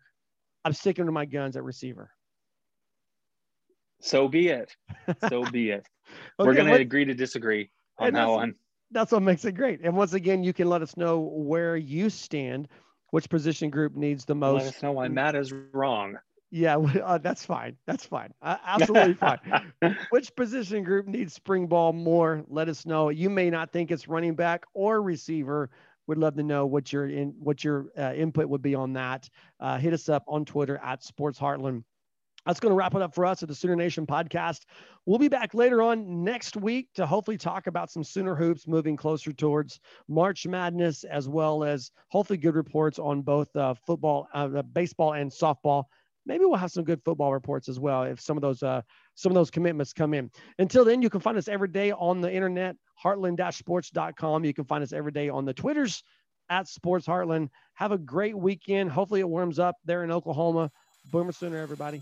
[0.65, 2.13] I'm sticking to my guns at receiver.
[4.01, 4.77] So be it.
[5.29, 5.89] So be it.
[6.39, 8.55] okay, We're going to agree to disagree on that one
[8.93, 9.81] that's what makes it great.
[9.83, 12.69] And once again, you can let us know where you stand,
[13.11, 14.65] which position group needs the most.
[14.65, 16.17] Let us know why Matt is wrong.
[16.53, 17.77] Yeah, uh, that's fine.
[17.87, 18.33] That's fine.
[18.43, 19.39] Uh, absolutely fine.
[20.11, 22.45] Which position group needs spring ball more?
[22.47, 23.09] Let us know.
[23.09, 25.71] You may not think it's running back or receiver.
[26.09, 29.31] Would love to know what your in what your uh, input would be on that.
[29.61, 31.85] Uh, hit us up on Twitter at Sports Heartland
[32.47, 34.63] that's going to wrap it up for us at the Sooner Nation podcast.
[35.07, 38.97] We'll be back later on next week to hopefully talk about some Sooner hoops moving
[38.97, 44.63] closer towards March Madness, as well as hopefully good reports on both uh, football, uh,
[44.63, 45.85] baseball, and softball.
[46.25, 48.83] Maybe we'll have some good football reports as well if some of those uh,
[49.15, 50.31] some of those commitments come in.
[50.59, 54.45] Until then, you can find us every day on the internet, heartland-sports.com.
[54.45, 56.05] You can find us every day on the Twitters
[56.49, 57.49] at Sports Heartland.
[57.75, 58.91] Have a great weekend.
[58.91, 60.71] Hopefully, it warms up there in Oklahoma.
[61.11, 62.01] Boomer Sooner, everybody.